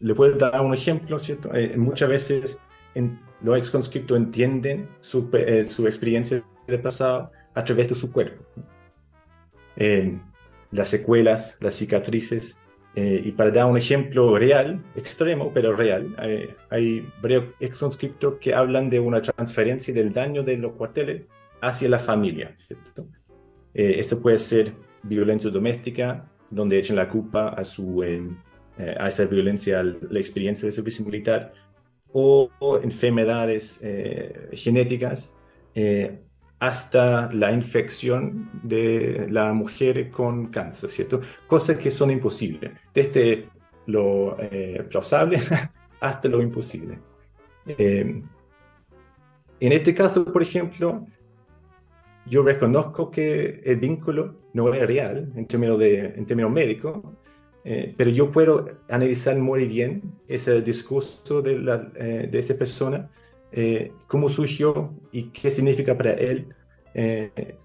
le 0.00 0.14
puedo 0.14 0.36
dar 0.36 0.60
un 0.60 0.74
ejemplo, 0.74 1.18
¿cierto? 1.18 1.54
Eh, 1.54 1.76
muchas 1.76 2.08
veces 2.08 2.58
en, 2.94 3.18
los 3.42 3.56
exconscriptos 3.58 4.16
entienden 4.16 4.88
su, 5.00 5.28
eh, 5.34 5.64
su, 5.64 5.86
experiencia 5.86 6.42
de 6.66 6.78
pasado 6.78 7.30
a 7.54 7.64
través 7.64 7.88
de 7.88 7.94
su 7.94 8.10
cuerpo. 8.12 8.44
Em, 9.76 10.20
las 10.70 10.88
secuelas, 10.88 11.58
las 11.60 11.74
cicatrices, 11.74 12.58
eh, 12.96 13.20
y 13.26 13.32
para 13.32 13.50
dar 13.50 13.66
un 13.66 13.76
ejemplo 13.76 14.38
real, 14.38 14.82
extremo, 14.94 15.52
pero 15.52 15.76
real, 15.76 16.16
eh, 16.22 16.56
hay 16.70 17.06
varios 17.20 17.44
conscriptos 17.78 18.36
que 18.40 18.54
hablan 18.54 18.88
de 18.88 19.00
una 19.00 19.20
transferencia 19.20 19.92
del 19.92 20.14
daño 20.14 20.42
de 20.42 20.56
los 20.56 20.72
cuarteles 20.72 21.24
hacia 21.60 21.90
la 21.90 21.98
familia. 21.98 22.54
¿cierto? 22.56 23.06
Eh, 23.74 23.96
esto 23.98 24.18
puede 24.22 24.38
ser 24.38 24.72
violencia 25.08 25.50
doméstica, 25.50 26.30
donde 26.50 26.78
echan 26.78 26.96
la 26.96 27.08
culpa 27.08 27.48
a, 27.48 27.64
su, 27.64 28.02
a 28.02 29.08
esa 29.08 29.24
violencia, 29.24 29.80
a 29.80 29.82
la 29.82 30.18
experiencia 30.18 30.66
de 30.66 30.72
servicio 30.72 31.04
militar, 31.04 31.52
o, 32.12 32.48
o 32.58 32.78
enfermedades 32.78 33.80
genéticas 34.52 35.36
hasta 36.58 37.30
la 37.32 37.52
infección 37.52 38.48
de 38.62 39.28
la 39.30 39.52
mujer 39.52 40.10
con 40.10 40.46
cáncer, 40.46 40.90
¿cierto? 40.90 41.20
Cosas 41.46 41.76
que 41.76 41.90
son 41.90 42.10
imposibles, 42.10 42.72
desde 42.94 43.48
lo 43.86 44.36
eh, 44.40 44.84
plausible 44.88 45.40
hasta 46.00 46.28
lo 46.28 46.40
imposible. 46.40 46.98
Eh, 47.66 48.22
en 49.60 49.72
este 49.72 49.94
caso, 49.94 50.24
por 50.24 50.42
ejemplo, 50.42 51.06
yo 52.26 52.42
reconozco 52.42 53.10
que 53.10 53.60
el 53.64 53.76
vínculo 53.76 54.36
no 54.52 54.72
es 54.72 54.86
real 54.86 55.32
en 55.36 55.46
términos, 55.46 55.78
de, 55.78 56.14
en 56.16 56.26
términos 56.26 56.52
médicos, 56.52 57.00
eh, 57.64 57.94
pero 57.96 58.10
yo 58.10 58.30
puedo 58.30 58.66
analizar 58.88 59.36
muy 59.38 59.66
bien 59.66 60.02
ese 60.28 60.62
discurso 60.62 61.42
de, 61.42 61.58
la, 61.58 61.78
de 61.78 62.38
esa 62.38 62.54
persona 62.54 63.10
eh, 63.52 63.92
cómo 64.06 64.28
surgió 64.28 64.92
y 65.12 65.30
qué 65.30 65.50
significa 65.50 65.96
para 65.96 66.12
él, 66.12 66.48
eh, 66.94 67.56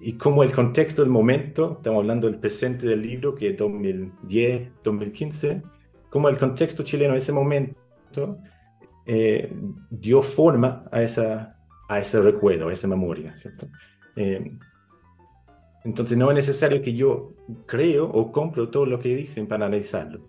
y 0.00 0.12
cómo 0.14 0.42
el 0.42 0.52
contexto 0.52 1.02
del 1.02 1.10
momento, 1.10 1.76
estamos 1.78 2.00
hablando 2.00 2.28
del 2.28 2.38
presente 2.38 2.86
del 2.86 3.02
libro, 3.02 3.34
que 3.34 3.48
es 3.48 3.56
2010, 3.56 4.70
2015, 4.84 5.62
cómo 6.10 6.28
el 6.28 6.38
contexto 6.38 6.82
chileno 6.82 7.12
en 7.12 7.18
ese 7.18 7.32
momento 7.32 8.38
eh, 9.06 9.52
dio 9.90 10.22
forma 10.22 10.84
a, 10.92 11.02
esa, 11.02 11.56
a 11.88 11.98
ese 11.98 12.20
recuerdo, 12.20 12.68
a 12.68 12.72
esa 12.72 12.86
memoria, 12.86 13.34
¿cierto? 13.34 13.68
Entonces 15.84 16.18
no 16.18 16.30
es 16.30 16.34
necesario 16.34 16.82
que 16.82 16.94
yo 16.94 17.32
creo 17.66 18.10
o 18.10 18.32
compro 18.32 18.68
todo 18.70 18.86
lo 18.86 18.98
que 18.98 19.14
dicen 19.14 19.46
para 19.46 19.66
analizarlo. 19.66 20.20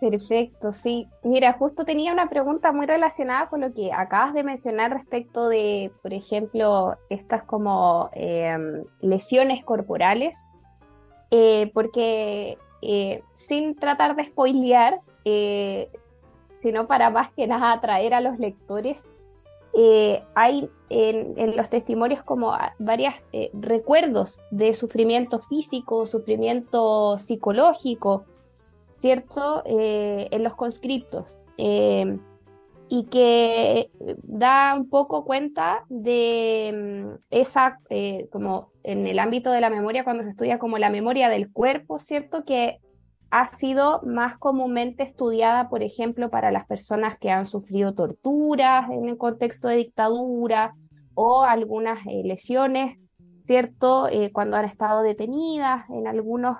Perfecto, 0.00 0.72
sí. 0.72 1.08
Mira, 1.24 1.52
justo 1.54 1.84
tenía 1.84 2.12
una 2.12 2.28
pregunta 2.28 2.72
muy 2.72 2.86
relacionada 2.86 3.48
con 3.48 3.60
lo 3.60 3.72
que 3.74 3.92
acabas 3.92 4.32
de 4.32 4.44
mencionar 4.44 4.92
respecto 4.92 5.48
de, 5.48 5.90
por 6.02 6.14
ejemplo, 6.14 6.96
estas 7.08 7.42
como 7.42 8.08
em, 8.12 8.84
lesiones 9.00 9.64
corporales, 9.64 10.50
eh, 11.32 11.72
porque 11.74 12.58
eh, 12.80 13.22
sin 13.34 13.74
tratar 13.74 14.14
de 14.14 14.24
spoilear, 14.24 15.00
eh, 15.24 15.90
sino 16.56 16.86
para 16.86 17.10
más 17.10 17.32
que 17.32 17.48
nada 17.48 17.72
atraer 17.72 18.14
a 18.14 18.20
los 18.20 18.38
lectores, 18.38 19.12
hay 20.34 20.68
en, 20.88 21.56
los 21.56 21.68
testimonios 21.68 22.22
como 22.22 22.52
varios 22.78 23.14
recuerdos 23.52 24.40
de 24.50 24.74
sufrimiento 24.74 25.38
físico, 25.38 26.06
sufrimiento 26.06 27.18
psicológico, 27.18 28.24
¿cierto? 28.92 29.62
Eh, 29.64 30.28
en 30.30 30.42
los 30.42 30.54
conscriptos. 30.54 31.36
Eh, 31.56 32.18
y 32.90 33.04
que 33.04 33.90
da 34.22 34.74
un 34.74 34.88
poco 34.88 35.24
cuenta 35.24 35.84
de 35.88 37.04
mm, 37.04 37.18
esa, 37.30 37.80
eh, 37.90 38.28
como 38.32 38.70
en 38.82 39.06
el 39.06 39.18
ámbito 39.18 39.52
de 39.52 39.60
la 39.60 39.70
memoria, 39.70 40.04
cuando 40.04 40.22
se 40.22 40.30
estudia 40.30 40.58
como 40.58 40.78
la 40.78 40.90
memoria 40.90 41.28
del 41.28 41.52
cuerpo, 41.52 41.98
¿cierto? 41.98 42.44
Que 42.44 42.80
ha 43.30 43.46
sido 43.46 44.00
más 44.02 44.38
comúnmente 44.38 45.02
estudiada, 45.02 45.68
por 45.68 45.82
ejemplo, 45.82 46.30
para 46.30 46.50
las 46.50 46.66
personas 46.66 47.18
que 47.18 47.30
han 47.30 47.46
sufrido 47.46 47.94
torturas 47.94 48.90
en 48.90 49.08
el 49.08 49.18
contexto 49.18 49.68
de 49.68 49.76
dictadura 49.76 50.74
o 51.14 51.42
algunas 51.42 52.04
lesiones, 52.06 52.98
¿cierto? 53.38 54.08
cuando 54.32 54.56
han 54.56 54.64
estado 54.64 55.02
detenidas 55.02 55.88
en 55.90 56.06
algunos 56.06 56.58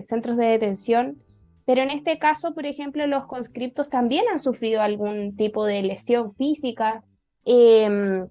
centros 0.00 0.36
de 0.36 0.46
detención 0.46 1.22
pero 1.68 1.82
en 1.82 1.90
este 1.90 2.18
caso, 2.18 2.54
por 2.54 2.64
ejemplo, 2.64 3.06
los 3.06 3.26
conscriptos 3.26 3.90
también 3.90 4.24
han 4.32 4.38
sufrido 4.38 4.80
algún 4.80 5.36
tipo 5.36 5.66
de 5.66 5.82
lesión 5.82 6.32
física 6.32 7.04
em, 7.44 8.26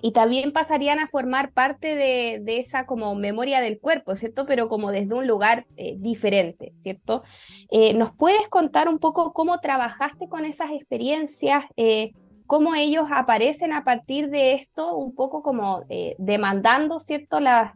y 0.00 0.12
también 0.12 0.52
pasarían 0.52 1.00
a 1.00 1.08
formar 1.08 1.52
parte 1.52 1.94
de, 1.94 2.58
esa 2.58 2.86
como 2.86 3.14
memoria 3.14 3.60
del 3.60 3.78
cuerpo, 3.78 4.14
¿cierto? 4.14 4.46
Pero 4.46 4.68
como 4.68 4.90
desde 4.90 5.14
un 5.14 5.26
lugar 5.26 5.66
eh, 5.76 5.96
diferente, 5.98 6.70
¿cierto? 6.72 7.22
Eh, 7.70 7.94
¿Nos 7.94 8.14
puedes 8.14 8.48
contar 8.48 8.88
un 8.88 8.98
poco 8.98 9.32
cómo 9.32 9.58
trabajaste 9.60 10.28
con 10.28 10.44
esas 10.44 10.70
experiencias? 10.72 11.64
Eh, 11.76 12.12
cómo 12.46 12.74
ellos 12.74 13.08
aparecen 13.10 13.72
a 13.72 13.84
partir 13.84 14.30
de 14.30 14.54
esto, 14.54 14.96
un 14.96 15.14
poco 15.14 15.42
como 15.42 15.84
demandando, 16.16 16.98
¿cierto?, 16.98 17.40
las, 17.40 17.74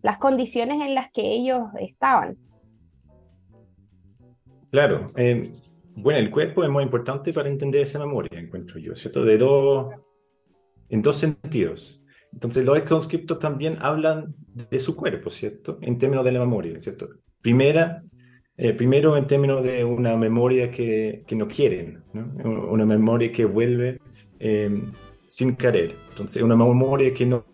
las 0.00 0.18
condiciones 0.18 0.80
en 0.80 0.94
las 0.94 1.10
que 1.12 1.34
ellos 1.34 1.64
estaban. 1.78 2.38
Claro. 4.70 5.08
Bueno, 5.94 6.18
el 6.20 6.30
cuerpo 6.30 6.64
es 6.64 6.70
muy 6.70 6.84
importante 6.84 7.34
para 7.34 7.50
entender 7.50 7.82
esa 7.82 7.98
memoria, 7.98 8.40
encuentro 8.40 8.78
yo, 8.78 8.94
¿cierto? 8.94 9.24
De 9.26 9.36
dos, 9.36 9.92
en 10.92 11.02
dos 11.02 11.16
sentidos. 11.16 12.04
Entonces, 12.32 12.64
los 12.64 12.80
conscriptos 12.82 13.38
también 13.38 13.76
hablan 13.80 14.34
de 14.70 14.78
su 14.80 14.94
cuerpo, 14.96 15.30
¿cierto? 15.30 15.78
En 15.82 15.98
términos 15.98 16.24
de 16.24 16.32
la 16.32 16.40
memoria, 16.40 16.78
¿cierto? 16.80 17.08
Primera, 17.42 18.02
Eh, 18.56 18.74
primero 18.74 19.16
en 19.16 19.26
términos 19.26 19.62
de 19.62 19.82
una 19.84 20.16
memoria 20.16 20.70
que, 20.70 21.24
que 21.26 21.34
no 21.36 21.46
quieren, 21.48 22.04
¿no? 22.12 22.22
una 22.70 22.84
memoria 22.84 23.32
que 23.32 23.46
vuelve 23.46 23.98
eh, 24.38 24.70
sin 25.26 25.56
querer. 25.56 25.90
Entonces, 26.10 26.42
una 26.42 26.56
memoria 26.56 27.12
que 27.14 27.24
no, 27.26 27.46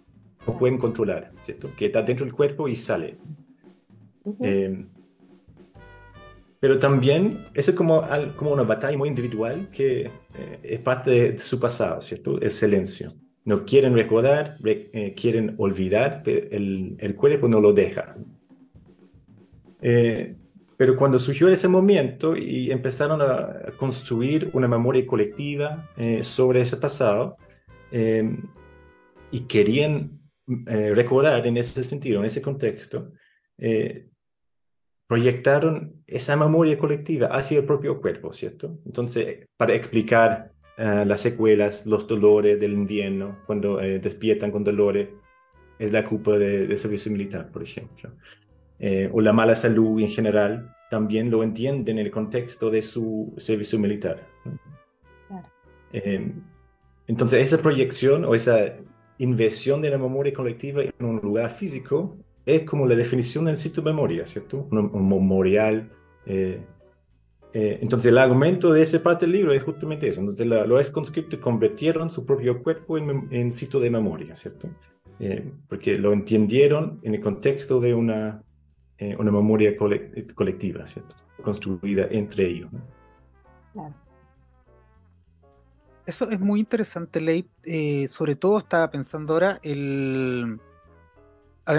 no, 0.46 0.58
pueden 0.58 0.78
controlar, 0.78 1.32
¿cierto? 1.42 1.74
Que 1.76 1.86
está 1.86 2.02
dentro 2.02 2.26
del 2.26 2.34
cuerpo 2.34 2.68
y 2.68 2.74
sale. 2.76 3.16
Uh 4.24 4.32
-huh. 4.32 4.36
eh, 4.42 4.86
pero 6.60 6.78
también 6.78 7.48
eso 7.54 7.70
es 7.70 7.76
como, 7.76 8.02
como 8.36 8.52
una 8.52 8.64
batalla 8.64 8.96
muy 8.98 9.08
individual 9.08 9.70
que 9.70 10.20
eh, 10.34 10.60
es 10.62 10.80
parte 10.80 11.10
de 11.10 11.38
su 11.38 11.58
pasado, 11.60 12.00
¿cierto? 12.00 12.40
El 12.40 12.50
silencio. 12.50 13.12
No 13.48 13.64
quieren 13.64 13.94
recordar, 13.94 14.58
re, 14.60 14.90
eh, 14.92 15.14
quieren 15.14 15.54
olvidar, 15.56 16.20
pero 16.22 16.48
el, 16.50 16.96
el, 16.98 17.14
cuerpo 17.14 17.48
no 17.48 17.62
lo 17.62 17.72
deja. 17.72 18.14
Eh, 19.80 20.36
pero 20.76 20.94
cuando 20.98 21.18
surgió 21.18 21.48
ese 21.48 21.66
momento 21.66 22.36
y 22.36 22.70
empezaron 22.70 23.22
a 23.22 23.72
construir 23.78 24.50
una 24.52 24.68
memoria 24.68 25.06
colectiva 25.06 25.88
eh, 25.96 26.22
sobre 26.22 26.60
ese 26.60 26.76
pasado 26.76 27.38
y 29.30 29.40
querían 29.46 30.20
recordar 30.66 31.46
en 31.46 31.56
ese 31.56 31.82
sentido, 31.84 32.20
en 32.20 32.26
ese 32.26 32.42
contexto, 32.42 33.12
proyectaron 35.06 36.02
esa 36.06 36.36
memoria 36.36 36.78
colectiva 36.78 37.28
hacia 37.28 37.60
el 37.60 37.64
propio 37.64 37.98
cuerpo, 37.98 38.30
¿cierto? 38.34 38.78
Entonces, 38.84 39.46
para 39.56 39.72
explicar 39.72 40.52
uh, 40.78 41.04
las 41.04 41.20
secuelas, 41.20 41.86
los 41.86 42.06
dolores 42.06 42.58
del 42.58 42.72
invierno, 42.72 43.38
cuando 43.46 43.80
eh, 43.80 43.98
despiertan 43.98 44.50
con 44.50 44.64
dolores, 44.64 45.08
es 45.78 45.92
la 45.92 46.04
culpa 46.04 46.38
de, 46.38 46.66
de 46.66 46.76
servicio 46.76 47.12
militar, 47.12 47.50
por 47.50 47.62
ejemplo. 47.62 48.10
Eh, 48.80 49.08
o 49.12 49.20
la 49.20 49.32
mala 49.32 49.54
salud 49.54 50.00
en 50.00 50.08
general, 50.08 50.74
también 50.90 51.30
lo 51.30 51.42
entienden 51.42 51.98
en 51.98 52.06
el 52.06 52.10
contexto 52.10 52.70
de 52.70 52.82
su 52.82 53.34
servicio 53.36 53.78
militar. 53.78 54.26
Claro. 55.28 55.48
Eh, 55.92 56.32
entonces, 57.06 57.42
esa 57.42 57.62
proyección 57.62 58.24
o 58.24 58.34
esa 58.34 58.76
inversión 59.18 59.82
de 59.82 59.90
la 59.90 59.98
memoria 59.98 60.32
colectiva 60.32 60.82
en 60.82 61.04
un 61.04 61.16
lugar 61.16 61.50
físico 61.50 62.16
es 62.46 62.62
como 62.62 62.86
la 62.86 62.94
definición 62.94 63.44
del 63.44 63.56
sitio 63.56 63.82
de 63.82 63.90
memoria, 63.90 64.26
¿cierto? 64.26 64.66
Un, 64.70 64.78
un 64.78 65.08
memorial. 65.08 65.90
Eh, 66.24 66.60
eh, 67.52 67.78
entonces, 67.80 68.10
el 68.10 68.18
argumento 68.18 68.72
de 68.72 68.82
esa 68.82 69.02
parte 69.02 69.26
del 69.26 69.32
libro 69.34 69.52
es 69.52 69.62
justamente 69.62 70.08
eso. 70.08 70.20
Entonces, 70.20 70.46
la, 70.46 70.66
los 70.66 70.90
conscriptos 70.90 71.40
convirtieron 71.40 72.10
su 72.10 72.26
propio 72.26 72.62
cuerpo 72.62 72.98
en, 72.98 73.26
en 73.30 73.50
sitio 73.52 73.80
de 73.80 73.90
memoria, 73.90 74.36
¿cierto? 74.36 74.68
Eh, 75.20 75.50
porque 75.68 75.98
lo 75.98 76.12
entendieron 76.12 77.00
en 77.02 77.14
el 77.14 77.20
contexto 77.20 77.80
de 77.80 77.94
una, 77.94 78.42
eh, 78.98 79.16
una 79.18 79.32
memoria 79.32 79.76
cole 79.76 80.26
colectiva, 80.34 80.86
¿cierto? 80.86 81.16
Construida 81.42 82.06
entre 82.10 82.48
ellos. 82.48 82.72
¿no? 82.72 82.80
Claro. 83.72 83.94
Eso 86.06 86.30
es 86.30 86.40
muy 86.40 86.60
interesante, 86.60 87.20
Leit. 87.20 87.48
Eh, 87.64 88.08
sobre 88.08 88.36
todo 88.36 88.58
estaba 88.58 88.90
pensando 88.90 89.32
ahora 89.32 89.58
el 89.62 90.58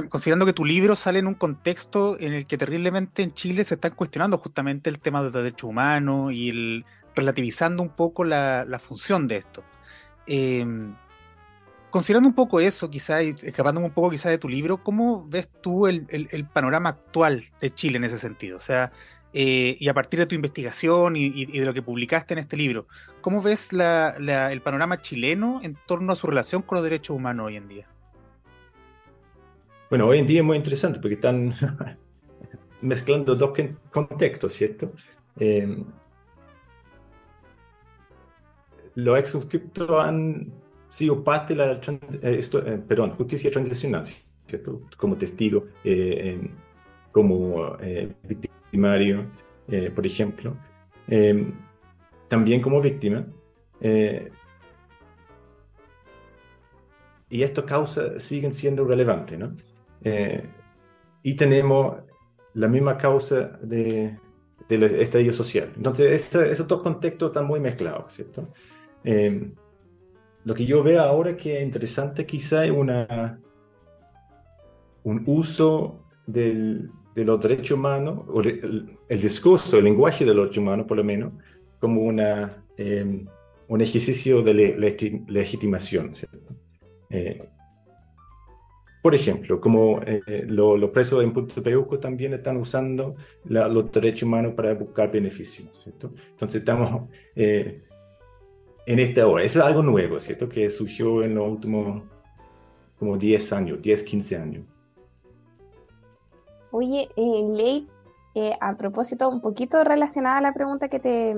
considerando 0.10 0.46
que 0.46 0.54
tu 0.54 0.66
libro 0.66 0.96
sale 0.96 1.20
en 1.20 1.28
un 1.28 1.34
contexto 1.34 2.20
en 2.20 2.34
el 2.34 2.46
que 2.46 2.58
terriblemente 2.58 3.24
en 3.24 3.34
Chile 3.34 3.64
se 3.64 3.76
están 3.76 3.96
cuestionando 3.96 4.38
justamente 4.38 4.90
el 4.90 5.00
tema 5.00 5.24
de 5.24 5.32
derechos 5.32 5.70
humanos 5.70 6.32
y 6.34 6.50
el 6.50 6.86
relativizando 7.16 7.84
un 7.84 7.90
poco 7.90 8.24
la, 8.24 8.80
función 8.82 9.28
de 9.28 9.38
esto. 9.38 9.64
Eh, 10.28 10.66
considerando 11.90 12.30
un 12.30 12.36
poco 12.36 12.60
eso, 12.60 12.90
quizá, 12.90 13.24
y 13.24 13.30
escapándome 13.30 13.88
un 13.88 13.94
poco 13.94 14.12
quizá 14.12 14.30
de 14.30 14.38
tu 14.38 14.48
libro, 14.48 14.84
¿cómo 14.84 15.28
ves 15.28 15.50
tú 15.62 15.88
el, 15.88 16.06
panorama 16.54 16.90
actual 16.90 17.44
de 17.60 17.74
Chile 17.74 17.98
en 17.98 18.04
ese 18.04 18.18
sentido? 18.18 18.58
O 18.58 18.62
sea, 18.62 18.92
eh, 19.34 19.76
y 19.80 19.88
a 19.88 19.94
partir 19.94 20.20
de 20.20 20.26
tu 20.26 20.36
investigación 20.36 21.16
y, 21.16 21.46
de 21.46 21.66
lo 21.66 21.74
que 21.74 21.82
publicaste 21.82 22.34
en 22.34 22.40
este 22.40 22.58
libro, 22.58 22.88
¿cómo 23.22 23.42
ves 23.42 23.70
el 23.72 24.62
panorama 24.62 25.02
chileno 25.02 25.60
en 25.64 25.78
torno 25.88 26.14
a 26.14 26.16
su 26.16 26.28
relación 26.28 26.62
con 26.62 26.78
los 26.78 26.84
derechos 26.84 27.16
humanos 27.16 27.48
hoy 27.48 27.56
en 27.56 27.68
día? 27.68 27.88
Bueno, 29.90 30.06
hoy 30.06 30.20
en 30.20 30.28
día 30.28 30.42
es 30.42 30.46
muy 30.46 30.56
interesante 30.56 31.00
porque 31.00 31.16
están 31.16 31.52
mezclando 32.82 33.36
dos 33.36 33.58
contextos, 33.90 34.54
¿cierto? 34.54 34.92
Eh, 35.40 35.84
los 38.94 39.20
ex 39.20 39.36
han 39.90 40.54
sido 40.90 41.24
parte 41.24 41.56
de 41.56 41.58
la 41.58 41.72
eh, 42.22 42.40
eh, 42.40 43.14
justicia 43.18 43.50
transicional, 43.50 44.04
¿cierto? 44.46 44.82
Como 44.96 45.18
testigo, 45.18 45.66
como 47.12 47.76
victimario, 48.28 49.26
por 49.96 50.06
ejemplo, 50.06 50.56
también 52.28 52.62
como 52.62 52.80
víctima. 52.80 53.26
y 57.32 57.42
estas 57.44 57.64
causas 57.66 58.22
siguen 58.22 58.52
siendo 58.52 58.86
relevantes, 58.86 59.40
¿no? 59.40 59.56
Eh, 60.04 60.44
y 61.24 61.36
tenemos 61.36 61.98
la 62.54 62.68
misma 62.68 62.98
causa 62.98 63.60
de, 63.62 64.18
del 64.68 64.84
estallido 64.84 65.34
social. 65.34 65.72
Entonces, 65.76 66.22
este, 66.22 66.52
esos 66.52 66.68
dos 66.68 66.82
contextos 66.82 67.30
están 67.30 67.48
muy 67.48 67.60
mezclados, 67.60 68.14
¿cierto? 68.14 68.44
Eh, 69.04 69.52
lo 70.46 70.54
que 70.54 70.66
yo 70.66 70.84
veo 70.84 71.02
ahora 71.02 71.36
que 71.36 71.58
es 71.58 71.64
interesante 71.64 72.26
quizá 72.26 72.66
es 72.66 72.72
una, 72.72 73.40
un 75.04 75.24
uso 75.26 76.06
del, 76.26 76.90
de 77.16 77.26
los 77.26 77.40
derechos 77.42 77.78
humanos, 77.78 78.22
o 78.28 78.42
el, 78.42 78.98
el, 79.08 79.22
discurso, 79.22 79.78
el 79.78 79.84
lenguaje 79.84 80.24
de 80.24 80.34
los 80.34 80.46
derechos 80.46 80.62
humanos, 80.62 80.86
por 80.88 80.98
lo 80.98 81.04
menos, 81.04 81.34
como 81.80 82.02
una, 82.02 82.64
eh, 82.78 83.26
un 83.68 83.82
ejercicio 83.82 84.42
de 84.42 84.54
le, 84.54 84.78
legitimación, 85.28 86.16
¿cierto? 86.16 86.56
Eh, 87.10 87.40
por 89.02 89.16
ejemplo, 89.16 89.62
como 89.62 90.02
eh, 90.02 90.46
los 90.48 90.78
lo 90.78 90.92
presos 90.92 91.24
en 91.24 91.32
Punto 91.32 91.64
Peuco 91.64 92.00
también 92.00 92.34
están 92.34 92.58
usando 92.58 93.16
los 93.46 93.92
derechos 93.92 94.24
humanos 94.24 94.54
para 94.56 94.74
buscar 94.74 95.10
beneficios, 95.10 95.70
¿cierto? 95.72 96.12
Entonces 96.32 96.60
estamos 96.60 97.10
eh, 97.36 97.82
en 98.86 99.00
esta 99.00 99.26
hora. 99.26 99.44
Eso 99.44 99.60
es 99.60 99.66
algo 99.66 99.84
nuevo, 99.84 100.20
¿cierto? 100.20 100.50
Que 100.50 100.70
surgió 100.70 101.24
en 101.24 101.36
los 101.36 101.50
últimos 101.50 102.04
como 102.98 103.18
10 103.18 103.54
años, 103.54 103.82
10, 103.82 104.04
15 104.04 104.36
años. 104.36 104.66
Oye, 106.72 107.08
eh, 107.16 107.44
Ley, 107.50 107.88
a 108.60 108.76
propósito, 108.76 109.30
un 109.30 109.42
poquito 109.42 109.84
relacionada 109.84 110.38
a 110.38 110.42
la 110.42 110.54
pregunta 110.54 110.90
que 110.90 111.00
te, 111.00 111.36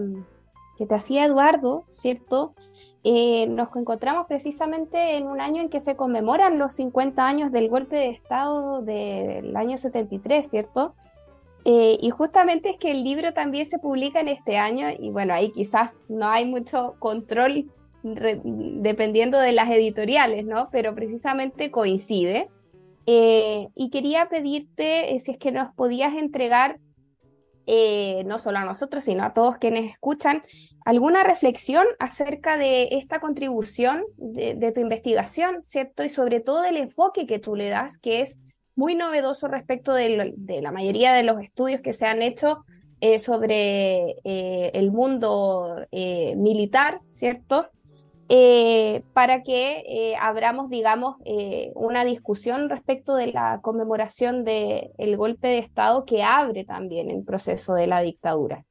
que 0.77 0.85
te 0.87 0.95
hacía 0.95 1.25
Eduardo, 1.25 1.85
¿cierto? 1.89 2.55
Eh, 3.03 3.47
nos 3.47 3.75
encontramos 3.75 4.27
precisamente 4.27 5.17
en 5.17 5.27
un 5.27 5.41
año 5.41 5.61
en 5.61 5.69
que 5.69 5.79
se 5.79 5.95
conmemoran 5.95 6.59
los 6.59 6.73
50 6.73 7.25
años 7.25 7.51
del 7.51 7.67
golpe 7.67 7.95
de 7.95 8.09
Estado 8.09 8.81
del 8.83 9.55
año 9.55 9.77
73, 9.77 10.47
¿cierto? 10.47 10.93
Eh, 11.65 11.97
y 11.99 12.09
justamente 12.11 12.71
es 12.71 12.77
que 12.77 12.91
el 12.91 13.03
libro 13.03 13.33
también 13.33 13.65
se 13.65 13.79
publica 13.79 14.19
en 14.19 14.27
este 14.27 14.57
año 14.57 14.87
y 14.97 15.09
bueno, 15.09 15.33
ahí 15.33 15.51
quizás 15.51 15.99
no 16.09 16.27
hay 16.27 16.45
mucho 16.45 16.95
control 16.99 17.71
dependiendo 18.03 19.37
de 19.39 19.51
las 19.51 19.69
editoriales, 19.69 20.45
¿no? 20.45 20.69
Pero 20.71 20.95
precisamente 20.95 21.71
coincide. 21.71 22.49
Eh, 23.07 23.67
y 23.75 23.89
quería 23.89 24.29
pedirte 24.29 25.17
si 25.19 25.31
es 25.31 25.37
que 25.37 25.51
nos 25.51 25.73
podías 25.73 26.15
entregar 26.15 26.77
eh, 27.73 28.23
no 28.25 28.37
solo 28.37 28.57
a 28.57 28.65
nosotros, 28.65 29.05
sino 29.05 29.23
a 29.23 29.33
todos 29.33 29.57
quienes 29.57 29.89
escuchan, 29.89 30.43
alguna 30.83 31.23
reflexión 31.23 31.85
acerca 31.99 32.57
de 32.57 32.89
esta 32.91 33.21
contribución 33.21 34.03
de, 34.17 34.71
tu 34.73 34.81
investigación, 34.81 35.63
¿cierto? 35.63 36.03
Y 36.03 36.09
sobre 36.09 36.41
todo 36.41 36.61
del 36.61 36.75
enfoque 36.75 37.25
que 37.25 37.39
tú 37.39 37.55
le 37.55 37.69
das, 37.69 37.97
que 37.97 38.19
es 38.19 38.41
muy 38.75 38.95
novedoso 38.95 39.47
respecto 39.47 39.93
de 39.93 40.35
la 40.61 40.71
mayoría 40.71 41.13
de 41.13 41.23
los 41.23 41.41
estudios 41.41 41.79
que 41.79 41.93
se 41.93 42.05
han 42.05 42.21
hecho 42.21 42.65
eh, 43.03 43.17
sobre 43.17 44.17
eh, 44.23 44.71
el 44.75 44.91
mundo 44.91 45.87
eh, 45.91 46.35
militar, 46.35 46.99
¿cierto? 47.07 47.67
Eh, 48.33 49.03
para 49.11 49.43
que 49.43 49.83
eh, 49.85 50.15
abramos, 50.15 50.69
digamos, 50.69 51.17
eh, 51.25 51.73
una 51.75 52.05
discusión 52.05 52.69
respecto 52.69 53.13
de 53.15 53.27
la 53.27 53.59
conmemoración 53.61 54.45
del 54.45 54.91
el 54.97 55.17
golpe 55.17 55.49
de 55.49 55.57
Estado 55.57 56.05
que 56.05 56.23
abre 56.23 56.63
también 56.63 57.11
el 57.11 57.25
proceso 57.25 57.73
de 57.73 57.87
la 57.87 58.01
dictadura. 58.01 58.63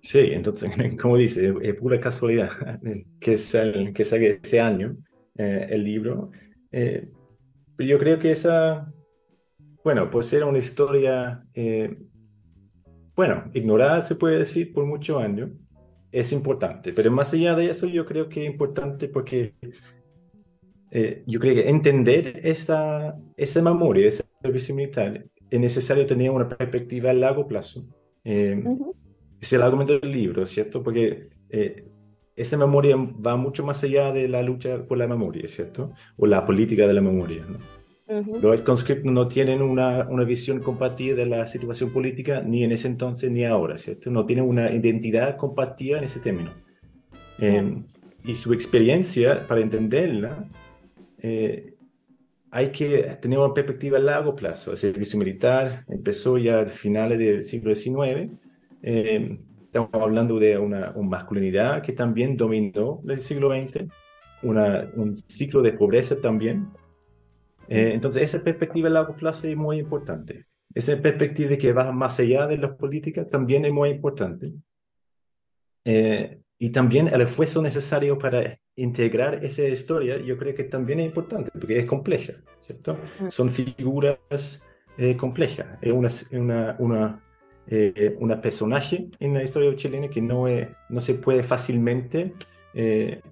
Sí, 0.00 0.30
entonces, 0.32 0.72
como 1.00 1.16
dice, 1.16 1.54
es 1.62 1.74
pura 1.76 2.00
casualidad 2.00 2.50
que, 3.20 3.36
sal, 3.36 3.92
que 3.94 4.04
salga 4.04 4.26
ese 4.26 4.60
año 4.60 4.96
el 5.36 5.84
libro. 5.84 6.32
pero 6.68 7.08
yo 7.78 7.96
creo 8.00 8.18
que 8.18 8.32
esa, 8.32 8.92
bueno, 9.84 10.10
pues 10.10 10.32
era 10.32 10.46
una 10.46 10.58
historia, 10.58 11.46
bueno, 13.14 13.44
ignorada 13.54 14.02
se 14.02 14.16
puede 14.16 14.38
decir 14.38 14.72
por 14.72 14.84
muchos 14.84 15.22
años 15.22 15.50
es 16.12 16.32
importante. 16.32 16.92
Pero 16.92 17.10
más 17.10 17.32
allá 17.34 17.54
de 17.56 17.70
eso, 17.70 17.86
yo 17.88 18.06
creo 18.06 18.28
que 18.28 18.42
es 18.44 18.50
importante 18.50 19.08
porque 19.08 19.54
eh, 20.90 21.24
yo 21.26 21.40
creo 21.40 21.54
que 21.54 21.68
entender 21.70 22.40
esa, 22.44 23.18
esa 23.36 23.62
memoria, 23.62 24.08
ese 24.08 24.24
servicio 24.42 24.74
militar, 24.74 25.24
es 25.50 25.60
necesario 25.60 26.06
tener 26.06 26.30
una 26.30 26.48
perspectiva 26.48 27.10
a 27.10 27.14
largo 27.14 27.46
plazo. 27.46 27.86
Eh, 28.24 28.62
Es 29.40 29.52
el 29.52 29.62
argumento 29.62 29.98
del 29.98 30.12
libro, 30.12 30.46
¿cierto? 30.46 30.82
Porque 30.82 31.30
eh, 31.50 31.84
esa 32.36 32.56
memoria 32.56 32.96
va 32.96 33.36
mucho 33.36 33.64
más 33.64 33.82
allá 33.84 34.12
de 34.12 34.28
la 34.28 34.42
lucha 34.42 34.86
por 34.86 34.98
la 34.98 35.08
memoria, 35.08 35.48
¿cierto? 35.48 35.92
O 36.16 36.26
la 36.26 36.44
política 36.46 36.86
de 36.86 36.92
la 36.94 37.00
memoria, 37.00 37.44
¿no? 37.46 37.81
Los 38.40 38.62
conscriptos 38.62 39.10
no 39.12 39.28
tienen 39.28 39.62
una, 39.62 40.08
una, 40.08 40.24
visión 40.24 40.60
compartida 40.60 41.16
de 41.16 41.26
la 41.26 41.46
situación 41.46 41.92
política 41.92 42.42
ni 42.42 42.64
en 42.64 42.72
ese 42.72 42.88
entonces 42.88 43.30
ni 43.30 43.44
ahora, 43.44 43.78
¿cierto? 43.78 44.10
No 44.10 44.26
tienen 44.26 44.44
una 44.44 44.72
identidad 44.72 45.36
compartida 45.36 45.98
en 45.98 46.04
ese 46.04 46.20
término. 46.20 46.52
Eh, 47.38 47.82
y 48.24 48.36
su 48.36 48.52
experiencia, 48.52 49.46
para 49.46 49.60
entenderla, 49.60 50.48
eh, 51.18 51.74
hay 52.50 52.70
que 52.70 53.02
tener 53.20 53.38
una 53.38 53.54
perspectiva 53.54 53.98
a 53.98 54.00
largo 54.00 54.36
plazo. 54.36 54.72
El 54.72 54.78
servicio 54.78 55.18
militar 55.18 55.84
empezó 55.88 56.38
ya 56.38 56.60
a 56.60 56.66
finales 56.66 57.18
del 57.18 57.42
siglo 57.42 57.74
XIX. 57.74 58.30
Eh, 58.82 59.38
estamos 59.64 59.90
hablando 59.94 60.38
de 60.38 60.58
una, 60.58 60.92
masculinidad 61.02 61.82
que 61.82 61.92
también 61.92 62.36
dominó 62.36 63.00
el 63.08 63.20
siglo 63.20 63.50
XX, 63.50 63.86
una, 64.42 64.88
un 64.96 65.16
ciclo 65.16 65.62
de 65.62 65.72
pobreza 65.72 66.20
también. 66.20 66.68
Eh, 67.72 67.92
entonces, 67.94 68.22
esa 68.22 68.44
perspectiva 68.44 68.88
a 68.88 68.92
largo 68.92 69.16
plazo 69.16 69.48
es 69.48 69.56
muy 69.56 69.78
importante. 69.78 70.46
Esa 70.74 71.00
perspectiva 71.00 71.56
que 71.56 71.72
va 71.72 71.90
más 71.92 72.20
allá 72.20 72.46
de 72.46 72.58
la 72.58 72.76
política 72.76 73.26
también 73.26 73.64
es 73.64 73.72
muy 73.72 73.88
importante. 73.88 74.52
Eh, 75.84 76.38
y 76.58 76.70
también 76.70 77.08
el 77.08 77.22
esfuerzo 77.22 77.62
necesario 77.62 78.18
para 78.18 78.58
integrar 78.76 79.42
esa 79.42 79.62
historia, 79.62 80.18
yo 80.18 80.36
creo 80.36 80.54
que 80.54 80.64
también 80.64 81.00
es 81.00 81.06
importante, 81.06 81.50
porque 81.50 81.78
es 81.78 81.86
compleja, 81.86 82.34
¿cierto? 82.58 82.98
Son 83.28 83.50
figuras 83.50 84.66
eh, 84.98 85.16
complejas. 85.16 85.66
Es 85.80 85.92
una, 85.92 86.08
una, 86.32 86.76
una, 86.78 87.24
eh, 87.66 88.16
una, 88.20 88.40
personaje 88.40 89.08
en 89.18 89.34
la 89.34 89.42
historia 89.42 89.74
chilena 89.74 90.08
que 90.08 90.20
no, 90.20 90.44
no 90.90 91.00
se 91.00 91.14
puede 91.14 91.42
fácilmente 91.42 92.34
eh, 92.74 93.22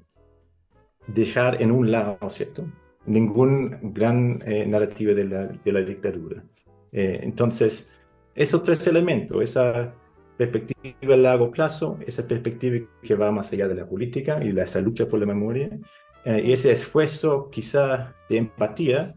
dejar 1.07 1.61
en 1.63 1.71
un 1.71 1.91
lado, 1.91 2.19
¿cierto? 2.31 2.67
Ningún 3.07 3.93
gran 3.95 4.39
narrativa 4.67 5.15
de 5.15 5.25
la, 5.25 5.47
de 5.47 5.73
la 5.73 5.81
dictadura. 5.81 6.45
entonces, 6.93 8.01
esos 8.35 8.63
tres 8.63 8.87
elementos, 8.87 9.43
esa 9.43 9.95
perspectiva 10.37 11.15
a 11.15 11.17
largo 11.19 11.51
plazo, 11.51 11.99
esa 12.07 12.27
perspectiva 12.27 12.87
que 13.03 13.15
va 13.15 13.31
más 13.31 13.53
allá 13.53 13.69
de 13.69 13.75
la 13.75 13.87
política 13.87 14.43
y 14.43 14.53
de 14.53 14.63
esa 14.63 14.81
lucha 14.81 15.07
por 15.07 15.21
la 15.21 15.27
memoria, 15.27 15.69
eh, 16.25 16.43
y 16.45 16.53
ese 16.53 16.73
esfuerzo 16.73 17.51
quizá 17.51 18.15
de 18.29 18.39
empatía, 18.39 19.15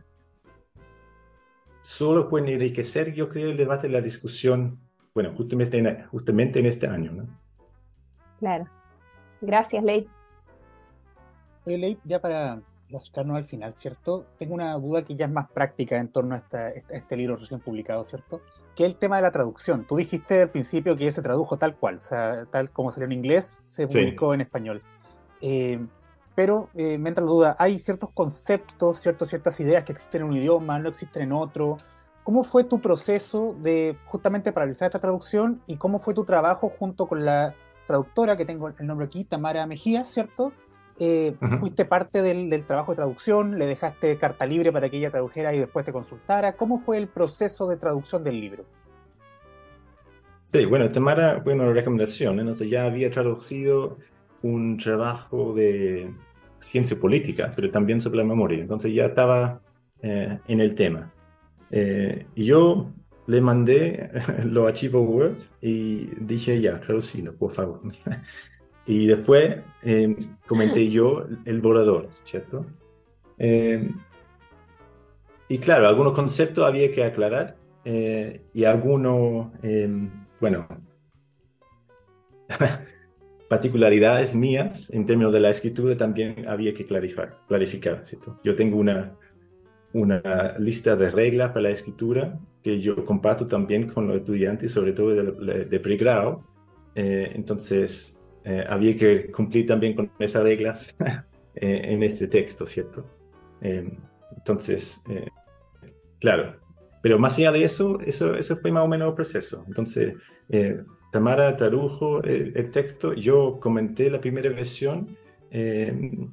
solo 1.82 2.28
puede 2.28 2.54
enriquecer, 2.54 3.13
yo 3.13 3.30
creo, 3.30 3.52
el 3.52 3.58
debate, 3.58 3.88
la 3.88 4.02
discusión, 4.02 4.80
bueno, 5.13 5.34
justamente 5.34 5.78
en, 5.78 6.06
justamente 6.08 6.60
en 6.60 6.65
este 6.65 6.88
año. 6.88 7.12
¿no? 7.13 7.39
Claro. 8.39 8.65
Gracias, 9.39 9.84
Ley. 9.84 10.08
Ley, 11.65 11.98
ya 12.04 12.19
para 12.19 12.62
acercarnos 12.98 13.38
al 13.38 13.46
final, 13.46 13.74
¿cierto? 13.74 14.26
Tengo 14.38 14.54
una 14.54 14.74
duda 14.76 15.04
que 15.04 15.16
ya 15.16 15.26
es 15.26 15.32
más 15.32 15.50
práctica 15.50 15.98
en 15.98 16.10
torno 16.10 16.36
a, 16.36 16.44
este 16.90 17.16
libro 17.18 17.36
recién 17.36 17.60
publicado, 17.60 18.04
¿cierto? 18.04 18.42
Que 18.76 18.86
es 18.86 18.92
el 18.92 18.98
tema 18.98 19.18
de 19.18 19.24
la 19.24 19.32
traducción. 19.32 19.86
Tú 19.86 19.98
dijiste 19.98 20.42
al 20.42 20.50
principio 20.50 20.96
que 20.96 21.12
se 21.12 21.22
tradujo 21.22 21.58
tal 21.58 21.76
cual, 21.76 21.98
o 21.98 22.02
sea, 22.02 22.46
tal 22.52 22.70
como 22.72 22.92
salió 22.92 23.06
en 23.06 23.14
inglés, 23.14 23.62
se 23.64 23.88
publicó 23.88 24.34
en 24.34 24.42
español. 24.42 24.82
Eh, 25.42 25.80
pero 26.36 26.70
eh, 26.74 26.98
me 26.98 27.10
entra 27.10 27.24
la 27.24 27.30
duda, 27.30 27.56
hay 27.60 27.78
ciertos 27.80 28.10
conceptos, 28.12 29.00
ciertos, 29.00 29.30
ciertas 29.30 29.60
ideas 29.60 29.84
que 29.84 29.92
existen 29.92 30.22
en 30.22 30.28
un 30.30 30.38
idioma, 30.38 30.80
no 30.80 30.90
existen 30.90 31.24
en 31.24 31.32
otro. 31.32 31.78
¿Cómo 32.24 32.44
fue 32.44 32.64
tu 32.64 32.80
proceso 32.80 33.56
de 33.60 33.98
justamente 34.06 34.52
para 34.52 34.66
realizar 34.66 34.88
esta 34.88 35.00
traducción 35.00 35.62
y 35.68 35.76
cómo 35.76 36.00
fue 36.00 36.14
tu 36.14 36.24
trabajo 36.24 36.70
junto 36.70 37.06
con 37.06 37.26
la 37.26 37.54
traductora, 37.86 38.38
que 38.38 38.46
tengo 38.46 38.70
el 38.70 38.88
nombre 38.88 39.06
aquí, 39.06 39.26
Tamara 39.26 39.66
Mejía, 39.68 40.06
¿cierto? 40.06 40.54
Eh, 41.00 41.36
fuiste 41.60 41.86
parte 41.86 42.22
del, 42.22 42.66
trabajo 42.66 42.92
de 42.92 42.98
traducción, 42.98 43.58
le 43.58 43.66
dejaste 43.66 44.18
carta 44.18 44.46
libre 44.46 44.72
para 44.72 44.90
que 44.90 44.98
ella 44.98 45.12
tradujera 45.12 45.54
y 45.54 45.60
después 45.60 45.86
te 45.86 45.92
consultara. 45.92 46.54
¿Cómo 46.54 46.80
fue 46.80 46.98
el 46.98 47.08
proceso 47.08 47.68
de 47.68 47.78
traducción 47.78 48.24
del 48.24 48.40
libro? 48.40 48.66
Sí, 50.44 50.66
bueno, 50.66 50.92
Tamara, 50.92 51.40
bueno, 51.40 51.72
recomendación, 51.72 52.40
entonces 52.40 52.70
ya 52.70 52.86
había 52.86 53.10
traducido 53.10 53.98
un 54.42 54.78
trabajo 54.78 55.54
de 55.54 56.14
ciencia 56.60 57.00
política, 57.00 57.52
pero 57.56 57.72
también 57.72 58.02
sobre 58.02 58.18
la 58.18 58.26
memoria, 58.26 58.60
entonces 58.60 58.94
ya 58.94 59.06
estaba 59.06 59.62
eh, 60.02 60.38
en 60.48 60.60
el 60.60 60.76
tema. 60.76 61.12
Eh, 61.72 62.26
yo 62.36 62.92
le 63.26 63.42
mandé 63.42 64.12
los 64.44 64.68
archivos 64.68 65.08
Word 65.08 65.38
y 65.62 66.08
dije, 66.20 66.62
ya, 66.62 66.80
traducilo, 66.80 67.34
por 67.36 67.52
favor. 67.52 67.82
Y 68.86 69.08
después 69.08 69.58
eh, 69.84 70.15
comenté 70.48 70.89
yo 70.89 71.26
el 71.46 71.62
borrador, 71.62 72.08
¿cierto? 72.10 72.65
Eh, 73.38 73.89
y 75.48 75.58
claro, 75.60 75.88
algunos 75.88 76.13
conceptos 76.13 76.65
había 76.65 76.91
que 76.91 77.04
aclarar 77.04 77.58
eh, 77.86 78.41
y 78.54 78.63
algunos, 78.65 79.52
bueno, 80.39 80.67
particularidades 83.50 84.36
mías 84.36 84.89
en 84.91 85.06
términos 85.06 85.34
de 85.34 85.39
la 85.39 85.50
escritura 85.50 85.96
también 85.96 86.46
había 86.48 86.74
que 86.74 86.86
clarificar, 86.86 87.39
clarificar 87.48 88.06
¿cierto? 88.06 88.39
Yo 88.43 88.56
tengo 88.56 88.78
una, 88.78 89.15
una 89.93 90.58
lista 90.60 90.96
de 90.96 91.12
reglas 91.12 91.50
para 91.50 91.62
la 91.63 91.69
escritura 91.69 92.39
que 92.63 92.80
yo 92.80 93.06
comparto 93.06 93.46
también 93.46 93.89
con 93.89 94.08
los 94.08 94.17
estudiantes, 94.17 94.72
sobre 94.72 94.93
todo 94.93 95.10
de, 95.10 95.65
de 95.65 95.80
pregrado. 95.80 96.43
entonces, 96.96 98.23
eh, 98.46 98.64
había 98.68 98.98
que 98.98 99.32
cumplir 99.32 99.66
también 99.66 99.96
con 99.96 100.12
esas 100.20 100.44
reglas 100.44 100.96
eh, 101.56 101.82
en 101.86 102.04
este 102.04 102.28
texto, 102.28 102.66
¿cierto? 102.66 103.06
Em, 103.62 103.98
entonces, 104.36 105.02
eh, 105.10 105.30
claro, 106.20 106.58
pero 107.02 107.18
más 107.18 107.38
allá 107.38 107.52
de 107.54 107.64
eso, 107.64 108.00
eso, 108.02 108.36
eso 108.36 108.58
fue 108.58 108.72
más 108.72 108.84
o 108.84 108.88
menos 108.88 109.10
el 109.10 109.14
proceso. 109.14 109.64
Entonces, 109.68 110.16
Tamara 111.12 111.56
tradujo 111.56 112.24
el, 112.24 112.72
texto, 112.72 113.14
yo 113.14 113.60
comenté 113.60 114.10
la 114.10 114.20
primera 114.20 114.50
versión, 114.50 115.16
em, 115.52 116.30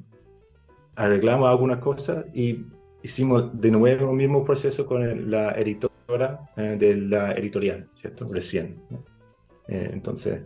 arreglamos 0.96 1.49
algunas 1.49 1.79
cosas 1.79 2.27
y 2.35 2.64
hicimos 3.03 3.61
de 3.61 3.70
nuevo 3.70 4.11
el 4.11 4.16
mismo 4.16 4.44
proceso 4.44 4.87
con 4.87 5.31
la 5.31 5.53
editora 5.53 6.51
de 6.57 6.96
la 6.96 7.33
editorial, 7.33 7.88
¿cierto? 7.94 8.27
Recién. 8.33 8.81
entonces, 9.68 10.40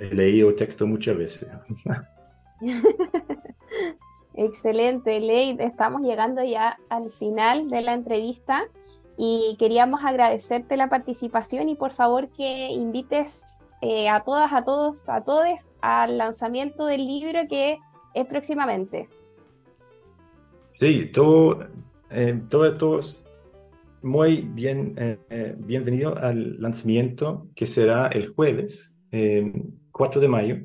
He 0.00 0.14
leído 0.14 0.48
el 0.48 0.56
texto 0.56 0.86
muchas 0.86 1.16
veces. 1.16 1.48
Excelente, 4.34 5.20
Ley. 5.20 5.56
Estamos 5.60 6.00
llegando 6.00 6.42
ya 6.42 6.78
al 6.88 7.10
final 7.10 7.68
de 7.68 7.82
la 7.82 7.92
entrevista 7.92 8.62
y 9.18 9.56
queríamos 9.58 10.00
agradecerte 10.02 10.78
la 10.78 10.88
participación 10.88 11.68
y 11.68 11.74
por 11.74 11.90
favor 11.90 12.30
que 12.30 12.70
invites 12.70 13.68
eh, 13.82 14.08
a 14.08 14.24
todas, 14.24 14.54
a 14.54 14.64
todos, 14.64 15.06
a 15.10 15.22
todos 15.22 15.44
al 15.82 16.16
lanzamiento 16.16 16.86
del 16.86 17.06
libro 17.06 17.40
que 17.46 17.78
es 18.14 18.26
próximamente. 18.26 19.06
Sí, 20.70 21.10
todo, 21.12 21.66
eh, 22.08 22.40
todos 22.48 23.26
muy 24.00 24.48
bien, 24.54 24.94
eh, 24.96 25.54
bienvenido 25.58 26.16
al 26.16 26.58
lanzamiento 26.58 27.48
que 27.54 27.66
será 27.66 28.06
el 28.06 28.28
jueves. 28.28 28.94
4 30.00 30.18
de 30.18 30.28
mayo, 30.28 30.56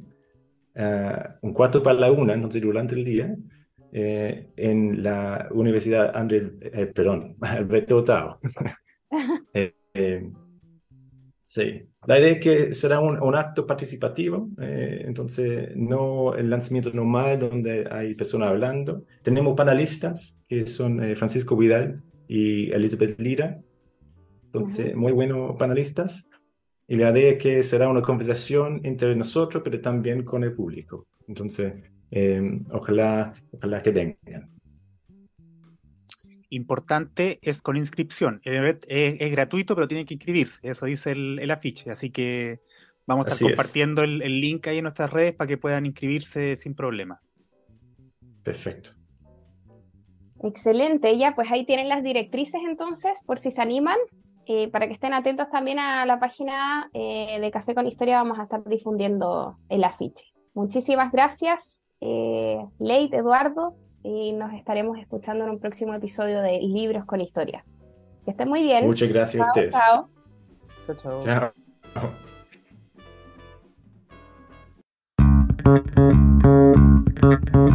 eh, 0.75 1.17
un 1.41 1.51
cuarto 1.51 1.83
para 1.83 1.99
la 1.99 2.09
una, 2.09 2.33
entonces 2.33 2.61
durante 2.61 2.95
el 2.95 3.03
día, 3.03 3.35
eh, 3.91 4.47
en 4.55 5.03
la 5.03 5.49
Universidad 5.51 6.15
Andrés, 6.15 6.49
eh, 6.61 6.85
perdón, 6.85 7.35
Alberto 7.41 7.97
Otao. 7.97 8.39
sí, 11.47 11.81
la 12.07 12.17
idea 12.17 12.29
es 12.29 12.39
que 12.39 12.73
será 12.73 13.01
un, 13.01 13.21
un 13.21 13.35
acto 13.35 13.67
participativo, 13.67 14.47
entonces 14.57 15.75
no 15.75 16.33
el 16.33 16.49
lanzamiento 16.49 16.93
normal 16.93 17.39
donde 17.39 17.89
hay 17.91 18.15
personas 18.15 18.51
hablando. 18.51 19.03
Tenemos 19.21 19.53
panelistas 19.53 20.41
que 20.47 20.65
son 20.65 21.01
Francisco 21.17 21.57
Vidal 21.57 22.01
y 22.29 22.71
Elizabeth 22.71 23.19
Lira, 23.19 23.59
entonces 24.45 24.95
muy 24.95 25.11
buenos 25.11 25.57
panelistas. 25.57 26.29
Y 26.87 26.97
la 26.97 27.11
idea 27.11 27.31
es 27.31 27.37
que 27.39 27.63
será 27.63 27.89
una 27.89 28.01
conversación 28.01 28.81
entre 28.83 29.15
nosotros, 29.15 29.63
pero 29.63 29.81
también 29.81 30.23
con 30.23 30.43
el 30.43 30.51
público. 30.51 31.07
Entonces, 31.27 31.73
eh, 32.11 32.61
ojalá, 32.71 33.33
ojalá 33.51 33.81
que 33.81 33.91
vengan. 33.91 34.51
Importante 36.49 37.39
es 37.41 37.61
con 37.61 37.75
inscripción. 37.75 38.39
Es, 38.43 39.31
gratuito, 39.31 39.75
pero 39.75 39.87
tiene 39.87 40.05
que 40.05 40.13
inscribirse. 40.13 40.59
Eso 40.61 40.85
dice 40.85 41.11
el, 41.11 41.49
afiche. 41.49 41.89
Así 41.89 42.11
que 42.11 42.59
vamos 43.07 43.25
a 43.25 43.29
estar 43.29 43.47
compartiendo 43.47 44.03
el, 44.03 44.21
el, 44.21 44.39
link 44.39 44.67
ahí 44.67 44.77
en 44.77 44.83
nuestras 44.83 45.11
redes 45.11 45.33
para 45.33 45.47
que 45.47 45.57
puedan 45.57 45.87
inscribirse 45.87 46.55
sin 46.55 46.75
problema. 46.75 47.19
Perfecto. 48.43 48.91
Excelente. 50.43 51.17
Ya, 51.17 51.33
pues 51.33 51.51
ahí 51.51 51.65
tienen 51.65 51.89
las 51.89 52.03
directrices 52.03 52.61
entonces, 52.63 53.19
por 53.25 53.39
si 53.39 53.49
se 53.49 53.61
animan 53.61 53.97
eh, 54.47 54.69
para 54.69 54.87
que 54.87 54.93
estén 54.93 55.13
atentos 55.13 55.49
también 55.49 55.79
a 55.79 56.05
la 56.05 56.19
página 56.19 56.89
eh, 56.93 57.39
de 57.39 57.51
Café 57.51 57.73
con 57.73 57.87
Historia, 57.87 58.17
vamos 58.17 58.39
a 58.39 58.43
estar 58.43 58.63
difundiendo 58.63 59.57
el 59.69 59.83
afiche. 59.83 60.25
Muchísimas 60.53 61.11
gracias, 61.11 61.85
eh, 62.01 62.63
Leite, 62.79 63.17
Eduardo, 63.17 63.75
y 64.03 64.33
nos 64.33 64.53
estaremos 64.53 64.97
escuchando 64.99 65.43
en 65.45 65.49
un 65.49 65.59
próximo 65.59 65.93
episodio 65.93 66.41
de 66.41 66.59
Libros 66.59 67.05
con 67.05 67.21
Historia. 67.21 67.65
Que 68.23 68.31
estén 68.31 68.49
muy 68.49 68.61
bien. 68.61 68.85
Muchas 68.85 69.09
gracias 69.09 69.41
a 69.41 69.47
ustedes. 69.47 69.75
Chao. 69.75 70.09
Chao, 70.85 70.95
chao. 70.95 71.23
Chao. 77.23 77.74